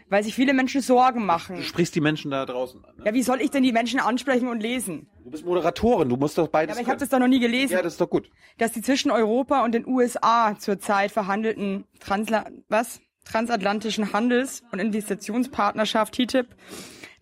weil 0.09 0.23
sich 0.23 0.35
viele 0.35 0.53
Menschen 0.53 0.81
Sorgen 0.81 1.25
machen. 1.25 1.57
Du 1.57 1.63
sprichst 1.63 1.95
die 1.95 2.01
Menschen 2.01 2.31
da 2.31 2.45
draußen 2.45 2.83
an. 2.83 2.95
Ne? 2.97 3.03
Ja, 3.05 3.13
wie 3.13 3.23
soll 3.23 3.41
ich 3.41 3.51
denn 3.51 3.63
die 3.63 3.71
Menschen 3.71 3.99
ansprechen 3.99 4.47
und 4.47 4.61
lesen? 4.61 5.09
Du 5.23 5.31
bist 5.31 5.45
Moderatorin, 5.45 6.09
du 6.09 6.15
musst 6.15 6.37
doch 6.37 6.47
beides 6.47 6.75
Aber 6.75 6.81
ich 6.81 6.87
habe 6.87 6.99
das 6.99 7.09
doch 7.09 7.19
noch 7.19 7.27
nie 7.27 7.39
gelesen. 7.39 7.73
Ja, 7.73 7.81
das 7.81 7.93
ist 7.93 8.01
doch 8.01 8.09
gut. 8.09 8.29
dass 8.57 8.71
die 8.71 8.81
zwischen 8.81 9.11
Europa 9.11 9.63
und 9.63 9.73
den 9.73 9.85
USA 9.87 10.55
zurzeit 10.57 11.11
verhandelten 11.11 11.85
Transla 11.99 12.45
was? 12.69 13.01
transatlantischen 13.25 14.13
Handels- 14.13 14.63
und 14.71 14.79
Investitionspartnerschaft 14.79 16.13
TTIP 16.13 16.47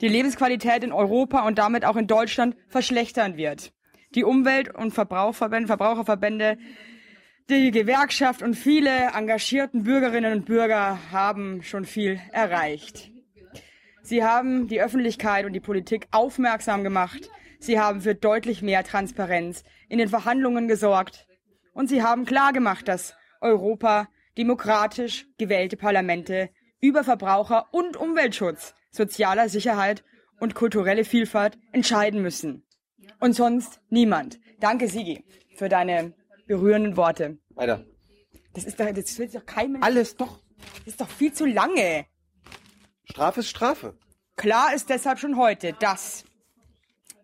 die 0.02 0.08
Lebensqualität 0.08 0.84
in 0.84 0.92
Europa 0.92 1.48
und 1.48 1.58
damit 1.58 1.86
auch 1.86 1.96
in 1.96 2.08
Deutschland 2.08 2.56
verschlechtern 2.68 3.38
wird. 3.38 3.74
Die 4.14 4.24
Umwelt- 4.24 4.74
und 4.74 4.94
Verbraucherverbände, 4.94 5.68
Verbraucherverbände, 5.68 6.58
die 7.50 7.72
Gewerkschaft 7.72 8.42
und 8.42 8.56
viele 8.56 9.12
engagierten 9.14 9.84
Bürgerinnen 9.84 10.34
und 10.34 10.46
Bürger 10.46 11.12
haben 11.12 11.62
schon 11.62 11.86
viel 11.86 12.20
erreicht. 12.32 13.12
Sie 14.02 14.24
haben 14.24 14.68
die 14.68 14.82
Öffentlichkeit 14.82 15.46
und 15.46 15.54
die 15.54 15.60
Politik 15.60 16.08
aufmerksam 16.12 16.84
gemacht. 16.84 17.30
Sie 17.60 17.80
haben 17.80 18.02
für 18.02 18.16
deutlich 18.16 18.62
mehr 18.62 18.84
Transparenz 18.84 19.64
in 19.90 20.00
den 20.00 20.10
Verhandlungen 20.10 20.68
gesorgt. 20.68 21.28
Und 21.74 21.88
sie 21.88 22.04
haben 22.04 22.26
klargemacht, 22.26 22.88
dass 22.88 23.16
Europa 23.42 24.08
demokratisch 24.38 25.28
gewählte 25.38 25.78
Parlamente 25.78 26.50
über 26.82 27.04
Verbraucher- 27.04 27.68
und 27.72 27.98
Umweltschutz, 27.98 28.76
sozialer 28.92 29.50
Sicherheit 29.50 30.04
und 30.40 30.56
kulturelle 30.56 31.04
Vielfalt 31.04 31.58
entscheiden 31.72 32.22
müssen. 32.22 32.64
Und 33.20 33.34
sonst 33.34 33.82
niemand. 33.90 34.40
Danke, 34.60 34.88
Sigi, 34.88 35.24
für 35.56 35.70
deine 35.70 36.14
berührenden 36.46 36.98
Worte. 36.98 37.38
Weiter. 37.50 37.86
Das 38.54 38.64
ist 38.64 38.80
doch, 38.80 38.92
das 38.92 39.20
will 39.20 39.28
doch 39.30 39.46
kein 39.46 39.74
Mensch. 39.74 39.86
Alles 39.86 40.16
doch. 40.16 40.42
Das 40.80 40.88
ist 40.88 41.02
doch 41.02 41.10
viel 41.10 41.34
zu 41.34 41.46
lange. 41.46 42.06
Strafe 43.04 43.42
ist 43.42 43.50
Strafe. 43.50 43.98
Klar 44.36 44.74
ist 44.74 44.90
deshalb 44.90 45.20
schon 45.20 45.38
heute, 45.38 45.74
dass 45.74 46.26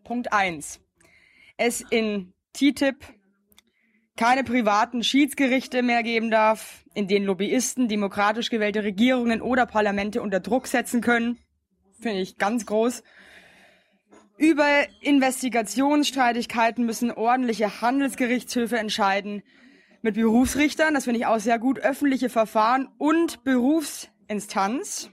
Punkt 0.03 0.31
1 0.31 0.79
es 1.57 1.81
in 1.89 2.33
TTIP 2.53 2.97
keine 4.17 4.43
privaten 4.43 5.03
Schiedsgerichte 5.03 5.81
mehr 5.81 6.03
geben 6.03 6.31
darf, 6.31 6.85
in 6.93 7.07
denen 7.07 7.25
Lobbyisten 7.25 7.87
demokratisch 7.87 8.49
gewählte 8.49 8.83
Regierungen 8.83 9.41
oder 9.41 9.65
Parlamente 9.65 10.21
unter 10.21 10.39
Druck 10.39 10.67
setzen 10.67 11.01
können. 11.01 11.37
Finde 11.99 12.21
ich 12.21 12.37
ganz 12.37 12.65
groß. 12.65 13.03
Über 14.41 14.87
Investigationsstreitigkeiten 15.01 16.83
müssen 16.83 17.11
ordentliche 17.11 17.79
Handelsgerichtshöfe 17.79 18.75
entscheiden. 18.75 19.43
Mit 20.01 20.15
Berufsrichtern, 20.15 20.95
das 20.95 21.03
finde 21.03 21.19
ich 21.19 21.27
auch 21.27 21.39
sehr 21.39 21.59
gut, 21.59 21.77
öffentliche 21.77 22.27
Verfahren 22.27 22.89
und 22.97 23.43
Berufsinstanz. 23.43 25.11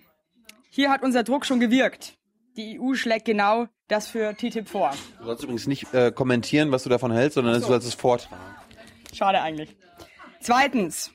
Hier 0.70 0.90
hat 0.90 1.02
unser 1.02 1.24
Druck 1.24 1.44
schon 1.44 1.60
gewirkt. 1.60 2.16
Die 2.56 2.80
EU 2.80 2.94
schlägt 2.94 3.26
genau 3.26 3.66
das 3.86 4.08
für 4.08 4.34
TTIP 4.34 4.66
vor. 4.66 4.92
Du 5.18 5.26
sollst 5.26 5.42
übrigens 5.42 5.66
nicht 5.66 5.92
äh, 5.92 6.10
kommentieren, 6.10 6.72
was 6.72 6.84
du 6.84 6.88
davon 6.88 7.12
hältst, 7.12 7.34
sondern 7.34 7.60
du 7.60 7.66
sollst 7.66 7.86
es 7.86 7.92
vortragen. 7.92 8.42
Schade 9.12 9.42
eigentlich. 9.42 9.76
Zweitens. 10.40 11.12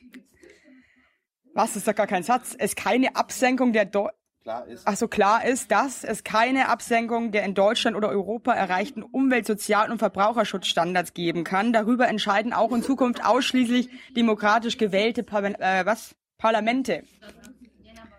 Was 1.52 1.74
ist 1.74 1.88
doch 1.88 1.96
gar 1.96 2.06
kein 2.06 2.22
Satz? 2.22 2.54
Es 2.56 2.76
keine 2.76 3.16
Absenkung 3.16 3.72
der 3.72 3.86
Do 3.86 4.08
Klar 4.44 4.66
ist. 4.68 4.82
Ach 4.84 4.94
so 4.94 5.08
klar 5.08 5.46
ist, 5.46 5.70
dass 5.70 6.04
es 6.04 6.22
keine 6.22 6.68
Absenkung 6.68 7.32
der 7.32 7.44
in 7.44 7.54
Deutschland 7.54 7.96
oder 7.96 8.10
Europa 8.10 8.52
erreichten 8.52 9.02
Umwelt-, 9.02 9.46
Sozial- 9.46 9.90
und 9.90 9.96
Verbraucherschutzstandards 9.96 11.14
geben 11.14 11.44
kann. 11.44 11.72
Darüber 11.72 12.08
entscheiden 12.08 12.52
auch 12.52 12.70
in 12.72 12.82
Zukunft 12.82 13.24
ausschließlich 13.24 13.88
demokratisch 14.14 14.76
gewählte 14.76 15.22
Par 15.22 15.42
äh, 15.44 15.86
was? 15.86 16.14
Parlamente. 16.36 17.04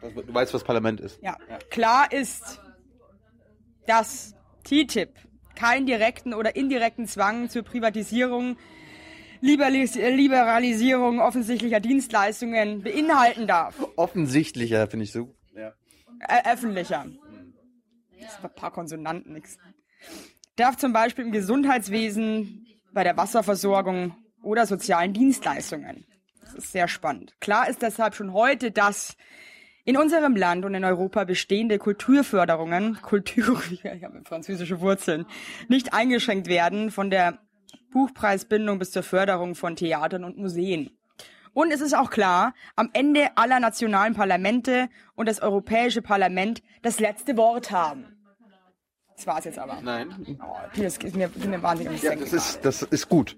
Du 0.02 0.34
weißt, 0.34 0.52
was 0.52 0.64
Parlament 0.64 1.00
ist. 1.00 1.22
Ja. 1.22 1.38
Klar 1.70 2.12
ist, 2.12 2.60
dass 3.86 4.34
TTIP 4.64 5.14
keinen 5.54 5.86
direkten 5.86 6.34
oder 6.34 6.56
indirekten 6.56 7.06
Zwang 7.06 7.50
zur 7.50 7.62
Privatisierung, 7.62 8.58
Liberalis 9.42 9.94
Liberalisierung 9.94 11.20
offensichtlicher 11.20 11.80
Dienstleistungen 11.80 12.82
beinhalten 12.82 13.46
darf. 13.46 13.76
Offensichtlicher, 13.96 14.88
finde 14.88 15.04
ich 15.04 15.12
so. 15.12 15.35
Äh, 16.20 16.52
öffentlicher. 16.52 17.06
Das 18.20 18.44
ein 18.44 18.56
paar 18.56 18.72
Konsonanten, 18.72 19.34
nix. 19.34 19.58
Darf 20.56 20.78
zum 20.78 20.94
Beispiel 20.94 21.26
im 21.26 21.32
Gesundheitswesen, 21.32 22.66
bei 22.94 23.04
der 23.04 23.18
Wasserversorgung 23.18 24.16
oder 24.42 24.66
sozialen 24.66 25.14
Dienstleistungen. 25.14 26.06
Das 26.42 26.56
ist 26.56 26.72
sehr 26.72 26.88
spannend. 26.88 27.36
Klar 27.42 27.68
ist 27.70 27.82
deshalb 27.82 28.16
schon 28.16 28.34
heute, 28.34 28.72
dass 28.72 29.18
in 29.84 29.98
unserem 29.98 30.36
Land 30.36 30.66
und 30.66 30.74
in 30.74 30.84
Europa 30.84 31.26
bestehende 31.26 31.78
Kulturförderungen, 31.78 33.02
Kultur, 33.02 33.62
ich 33.72 33.84
habe 33.84 34.22
französische 34.24 34.80
Wurzeln, 34.82 35.26
nicht 35.68 35.94
eingeschränkt 35.94 36.48
werden 36.48 36.90
von 36.90 37.10
der 37.10 37.40
Buchpreisbindung 37.92 38.80
bis 38.80 38.92
zur 38.92 39.04
Förderung 39.04 39.56
von 39.56 39.76
Theatern 39.76 40.24
und 40.24 40.38
Museen. 40.38 40.98
Und 41.56 41.72
es 41.72 41.80
ist 41.80 41.96
auch 41.96 42.10
klar, 42.10 42.54
am 42.76 42.90
Ende 42.92 43.30
aller 43.36 43.62
nationalen 43.62 44.14
Parlamente 44.14 44.90
und 45.16 45.30
das 45.30 45.42
Europäische 45.42 46.02
Parlament 46.02 46.62
das 46.82 47.00
letzte 47.00 47.38
Wort 47.38 47.72
haben. 47.72 48.06
Das 49.16 49.26
war's 49.26 49.46
jetzt 49.46 49.58
aber. 49.58 49.80
Nein. 49.82 50.38
Oh, 50.44 50.58
das 50.76 51.00
geht 51.00 51.16
mir, 51.16 51.30
geht 51.30 51.46
mir 51.46 51.64
wahnsinnig 51.64 52.04
Ja, 52.04 52.14
das 52.14 52.34
ist, 52.34 52.60
das 52.66 52.82
ist 52.82 53.08
gut. 53.08 53.38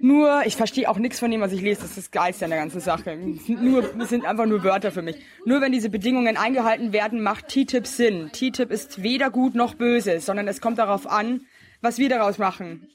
Nur, 0.00 0.42
ich 0.44 0.56
verstehe 0.56 0.90
auch 0.90 0.98
nichts 0.98 1.20
von 1.20 1.30
dem, 1.30 1.40
was 1.40 1.52
ich 1.52 1.60
lese. 1.60 1.82
Das 1.82 1.90
ist 1.90 1.98
das 1.98 2.10
Geilste 2.10 2.46
an 2.46 2.50
der 2.50 2.58
ganzen 2.58 2.80
Sache. 2.80 3.16
Nur, 3.46 3.88
es 4.00 4.08
sind 4.08 4.24
einfach 4.24 4.46
nur 4.46 4.64
Wörter 4.64 4.90
für 4.90 5.02
mich. 5.02 5.24
Nur 5.44 5.60
wenn 5.60 5.70
diese 5.70 5.88
Bedingungen 5.88 6.36
eingehalten 6.36 6.92
werden, 6.92 7.22
macht 7.22 7.46
TTIP 7.46 7.86
Sinn. 7.86 8.30
TTIP 8.32 8.72
ist 8.72 9.04
weder 9.04 9.30
gut 9.30 9.54
noch 9.54 9.74
böse, 9.74 10.18
sondern 10.18 10.48
es 10.48 10.60
kommt 10.60 10.78
darauf 10.78 11.06
an, 11.06 11.42
was 11.80 11.98
wir 11.98 12.08
daraus 12.08 12.38
machen. 12.38 12.88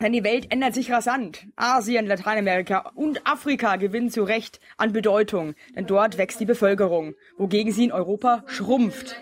Denn 0.00 0.12
die 0.12 0.24
Welt 0.24 0.50
ändert 0.50 0.74
sich 0.74 0.90
rasant. 0.90 1.46
Asien, 1.56 2.06
Lateinamerika 2.06 2.90
und 2.94 3.26
Afrika 3.26 3.76
gewinnen 3.76 4.10
zu 4.10 4.24
Recht 4.24 4.60
an 4.76 4.92
Bedeutung, 4.92 5.54
denn 5.76 5.86
dort 5.86 6.18
wächst 6.18 6.40
die 6.40 6.44
Bevölkerung, 6.44 7.14
wogegen 7.36 7.72
sie 7.72 7.84
in 7.84 7.92
Europa 7.92 8.42
schrumpft. 8.46 9.20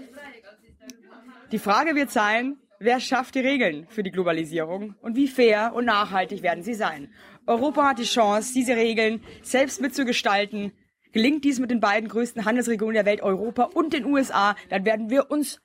Die 1.52 1.58
Frage 1.58 1.94
wird 1.94 2.10
sein, 2.10 2.56
wer 2.78 3.00
schafft 3.00 3.34
die 3.34 3.40
Regeln 3.40 3.86
für 3.90 4.02
die 4.02 4.10
Globalisierung 4.10 4.94
und 5.02 5.16
wie 5.16 5.28
fair 5.28 5.72
und 5.74 5.84
nachhaltig 5.84 6.42
werden 6.42 6.62
sie 6.62 6.74
sein. 6.74 7.12
Europa 7.46 7.90
hat 7.90 7.98
die 7.98 8.04
Chance, 8.04 8.52
diese 8.54 8.76
Regeln 8.76 9.22
selbst 9.42 9.80
mitzugestalten. 9.80 10.72
Gelingt 11.12 11.44
dies 11.44 11.58
mit 11.58 11.70
den 11.70 11.80
beiden 11.80 12.08
größten 12.08 12.44
Handelsregionen 12.44 12.94
der 12.94 13.04
Welt, 13.04 13.20
Europa 13.20 13.64
und 13.64 13.92
den 13.92 14.04
USA, 14.04 14.54
dann 14.68 14.84
werden 14.84 15.10
wir 15.10 15.30
uns, 15.30 15.60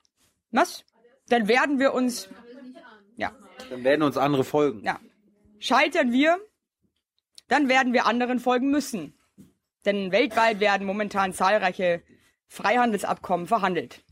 was? 0.52 0.84
Dann 1.30 1.48
werden 1.48 1.80
wir 1.80 1.94
uns, 1.94 2.30
ja, 3.16 3.32
Dann 3.70 3.84
werden 3.84 4.04
uns 4.04 4.18
andere 4.18 4.44
folgen. 4.44 4.84
ja. 4.84 5.00
Scheitern 5.60 6.12
wir, 6.12 6.38
dann 7.48 7.70
werden 7.70 7.94
wir 7.94 8.06
anderen 8.06 8.40
folgen 8.40 8.70
müssen. 8.70 9.18
Denn 9.86 10.12
weltweit 10.12 10.60
werden 10.60 10.86
momentan 10.86 11.34
zahlreiche 11.34 12.04
Freihandelsabkommen 12.48 13.48
verhandelt. 13.48 14.04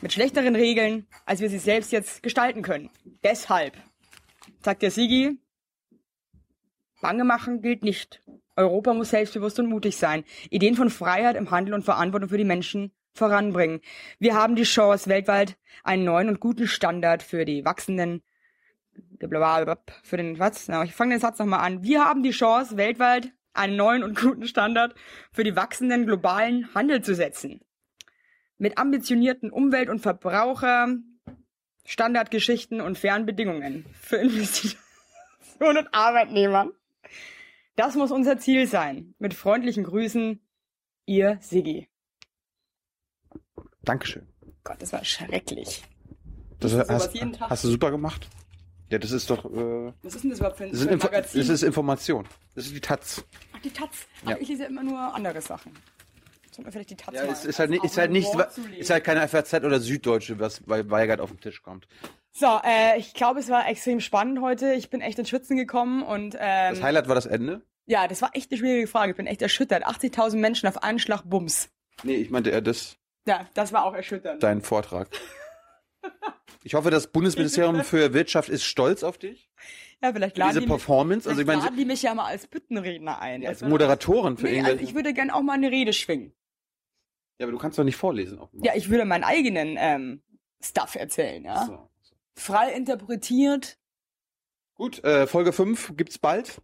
Mit 0.00 0.12
schlechteren 0.12 0.54
Regeln, 0.54 1.06
als 1.24 1.40
wir 1.40 1.50
sie 1.50 1.58
selbst 1.58 1.92
jetzt 1.92 2.22
gestalten 2.22 2.62
können. 2.62 2.90
Deshalb, 3.24 3.76
sagt 4.62 4.82
der 4.82 4.90
Sigi, 4.90 5.38
Bange 7.00 7.24
machen 7.24 7.60
gilt 7.62 7.82
nicht. 7.82 8.22
Europa 8.56 8.94
muss 8.94 9.10
selbstbewusst 9.10 9.58
und 9.58 9.68
mutig 9.68 9.96
sein. 9.96 10.24
Ideen 10.50 10.76
von 10.76 10.90
Freiheit 10.90 11.36
im 11.36 11.50
Handel 11.50 11.74
und 11.74 11.84
Verantwortung 11.84 12.30
für 12.30 12.38
die 12.38 12.44
Menschen 12.44 12.92
voranbringen. 13.14 13.80
Wir 14.18 14.34
haben 14.34 14.56
die 14.56 14.62
Chance, 14.62 15.08
weltweit 15.08 15.56
einen 15.84 16.04
neuen 16.04 16.28
und 16.28 16.40
guten 16.40 16.66
Standard 16.66 17.22
für 17.22 17.44
die 17.44 17.64
wachsenden 17.64 18.22
für 20.02 20.16
den 20.16 20.38
was? 20.38 20.68
Na, 20.68 20.82
ich 20.84 20.94
fange 20.94 21.14
den 21.14 21.20
Satz 21.20 21.38
nochmal 21.38 21.60
an. 21.60 21.82
Wir 21.82 22.04
haben 22.04 22.22
die 22.22 22.30
Chance, 22.30 22.76
weltweit 22.76 23.32
einen 23.52 23.76
neuen 23.76 24.02
und 24.02 24.18
guten 24.20 24.46
Standard 24.46 24.94
für 25.32 25.44
die 25.44 25.56
wachsenden 25.56 26.06
globalen 26.06 26.74
Handel 26.74 27.02
zu 27.02 27.14
setzen. 27.14 27.60
Mit 28.58 28.78
ambitionierten 28.78 29.50
Umwelt- 29.50 29.88
und 29.88 30.00
Verbraucher, 30.00 30.96
Standardgeschichten 31.84 32.80
und 32.80 32.98
fairen 32.98 33.26
Bedingungen 33.26 33.86
für 34.00 34.16
Investitionen 34.16 35.78
und 35.78 35.88
Arbeitnehmer. 35.94 36.70
Das 37.76 37.94
muss 37.94 38.10
unser 38.10 38.38
Ziel 38.38 38.66
sein. 38.66 39.14
Mit 39.18 39.34
freundlichen 39.34 39.84
Grüßen, 39.84 40.40
ihr 41.04 41.38
Siggi. 41.40 41.88
Dankeschön. 43.82 44.26
Gott, 44.64 44.82
das 44.82 44.92
war 44.92 45.04
schrecklich. 45.04 45.84
Das 46.58 46.72
sowas 46.72 46.88
hast, 46.88 47.14
jeden 47.14 47.34
Tag. 47.34 47.50
hast 47.50 47.64
du 47.64 47.68
super 47.68 47.90
gemacht. 47.90 48.28
Ja, 48.88 48.98
das 48.98 49.10
ist 49.10 49.28
doch, 49.30 49.44
äh, 49.44 49.92
Was 50.02 50.14
ist 50.14 50.22
denn 50.24 50.30
das 50.30 50.38
überhaupt 50.38 50.58
für 50.58 50.64
ein, 50.64 50.70
das, 50.72 50.82
für 50.82 50.90
ein 50.90 50.98
Magazin? 50.98 51.40
das 51.40 51.48
ist 51.48 51.62
Information. 51.62 52.24
Das 52.54 52.66
ist 52.66 52.74
die 52.74 52.80
Taz. 52.80 53.24
Ach, 53.54 53.58
die 53.60 53.70
Taz. 53.70 53.88
Ach, 54.24 54.30
Ja. 54.30 54.36
ich 54.38 54.48
lese 54.48 54.64
immer 54.64 54.82
nur 54.84 54.98
andere 54.98 55.40
Sachen. 55.40 55.72
Sollte 56.50 56.62
man 56.62 56.72
vielleicht 56.72 56.90
die 56.90 56.96
Taz 56.96 57.14
Ja, 57.14 57.24
mal 57.24 57.32
es 57.32 57.44
ist 57.44 57.58
halt, 57.58 57.70
nicht, 57.70 57.84
ist 57.84 57.98
halt 57.98 58.10
nicht, 58.12 58.28
ist 58.78 58.90
halt 58.90 59.04
keine 59.04 59.26
FAZ 59.28 59.54
oder 59.54 59.80
Süddeutsche, 59.80 60.38
was 60.38 60.60
bei 60.60 60.88
Weigert 60.88 61.20
auf 61.20 61.30
den 61.30 61.40
Tisch 61.40 61.62
kommt. 61.62 61.86
So, 62.32 62.60
äh, 62.64 62.98
ich 62.98 63.12
glaube, 63.14 63.40
es 63.40 63.48
war 63.48 63.68
extrem 63.68 64.00
spannend 64.00 64.40
heute. 64.40 64.72
Ich 64.74 64.88
bin 64.90 65.00
echt 65.00 65.18
ins 65.18 65.28
Schwitzen 65.30 65.56
gekommen 65.56 66.02
und 66.02 66.34
ähm, 66.38 66.74
Das 66.74 66.82
Highlight 66.82 67.08
war 67.08 67.14
das 67.14 67.26
Ende? 67.26 67.62
ja, 67.86 68.06
das 68.08 68.22
war 68.22 68.30
echt 68.34 68.50
eine 68.52 68.58
schwierige 68.58 68.86
Frage. 68.86 69.10
Ich 69.12 69.16
bin 69.16 69.26
echt 69.26 69.42
erschüttert. 69.42 69.86
80.000 69.86 70.36
Menschen 70.36 70.68
auf 70.68 70.82
einen 70.82 70.98
Schlag 70.98 71.22
Bums. 71.24 71.70
Nee, 72.04 72.16
ich 72.16 72.30
meinte 72.30 72.50
eher 72.50 72.60
das, 72.60 72.96
Ja, 73.26 73.46
das 73.54 73.72
war 73.72 73.84
auch 73.84 73.94
erschütternd. 73.94 74.42
dein 74.42 74.62
Vortrag. 74.62 75.08
Ich 76.64 76.74
hoffe, 76.74 76.90
das 76.90 77.06
Bundesministerium 77.08 77.84
für 77.84 78.12
Wirtschaft 78.12 78.48
ist 78.48 78.64
stolz 78.64 79.02
auf 79.04 79.18
dich. 79.18 79.48
ja, 80.02 80.12
vielleicht 80.12 80.36
laden, 80.36 80.50
diese 80.50 80.60
die 80.60 80.66
mich, 80.66 80.70
Performance. 80.76 81.28
Also 81.28 81.40
ich 81.40 81.46
meine, 81.46 81.62
laden 81.62 81.76
die 81.76 81.84
mich 81.84 82.02
ja 82.02 82.14
mal 82.14 82.26
als 82.26 82.46
Büttenredner 82.48 83.20
ein. 83.20 83.42
als 83.46 83.58
Das 83.58 83.62
wär- 83.62 83.68
Moderatorin 83.68 84.36
für 84.36 84.44
nee, 84.44 84.50
also 84.58 84.66
irgendwelche. 84.70 84.90
ich 84.90 84.94
würde 84.96 85.14
gern 85.14 85.30
auch 85.30 85.42
mal 85.42 85.52
eine 85.52 85.70
Rede 85.70 85.92
schwingen. 85.92 86.32
ja, 87.38 87.46
aber 87.46 87.52
du 87.52 87.58
kannst 87.58 87.78
doch 87.78 87.84
nicht 87.84 87.96
vorlesen. 87.96 88.38
offenbar. 88.38 88.66
Ja, 88.66 88.76
ich 88.76 88.88
würde 88.90 89.04
meinen 89.04 89.24
eigenen 89.24 89.76
ähm, 89.78 90.22
Stuff 90.62 90.94
erzählen, 90.96 91.44
ja. 91.44 91.66
So. 91.66 91.88
Frei 92.34 92.72
interpretiert. 92.72 93.78
Gut, 94.74 95.02
äh, 95.04 95.26
Folge 95.26 95.52
5 95.52 95.92
gibt's 95.96 96.18
bald. 96.18 96.60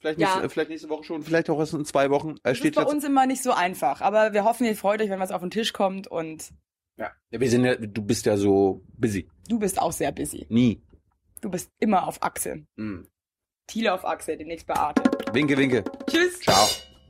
Vielleicht, 0.00 0.18
Ja. 0.18 0.28
nächste, 0.32 0.50
vielleicht 0.50 0.70
nächste 0.70 0.88
Woche 0.90 1.04
schon, 1.04 1.22
vielleicht 1.22 1.48
auch 1.48 1.58
erst 1.58 1.72
in 1.74 1.84
zwei 1.86 2.10
Wochen. 2.10 2.32
Äh, 2.32 2.40
Das 2.42 2.52
ist 2.54 2.58
steht 2.58 2.74
bei 2.74 2.82
jetzt, 2.82 2.92
uns 2.92 3.04
immer 3.04 3.24
nicht 3.26 3.42
so 3.42 3.52
einfach, 3.52 4.00
aber 4.02 4.32
wir 4.34 4.44
hoffen, 4.44 4.66
ihr 4.66 4.76
freut 4.76 5.00
euch, 5.00 5.08
wenn 5.08 5.20
was 5.20 5.30
auf 5.30 5.40
den 5.40 5.50
Tisch 5.50 5.72
kommt 5.72 6.06
und 6.08 6.50
ja. 6.96 7.10
ja, 7.30 7.40
wir 7.40 7.50
sind 7.50 7.64
ja, 7.64 7.76
du 7.76 8.02
bist 8.02 8.26
ja 8.26 8.36
so 8.36 8.82
busy. 8.96 9.28
du 9.48 9.58
bist 9.58 9.80
auch 9.80 9.92
sehr 9.92 10.12
busy. 10.12 10.46
Nie. 10.48 10.82
Du 11.40 11.50
bist 11.50 11.70
immer 11.78 12.06
auf 12.06 12.22
Achse. 12.22 12.66
Hm. 12.76 13.06
Thiele 13.66 13.92
auf 13.92 14.04
Achse, 14.04 14.36
demnächst 14.36 14.66
bei 14.66 14.74
Arte. 14.74 15.02
Winke, 15.32 15.56
winke. 15.56 15.84
Tschüss. 16.06 16.40
Ciao. 16.40 16.68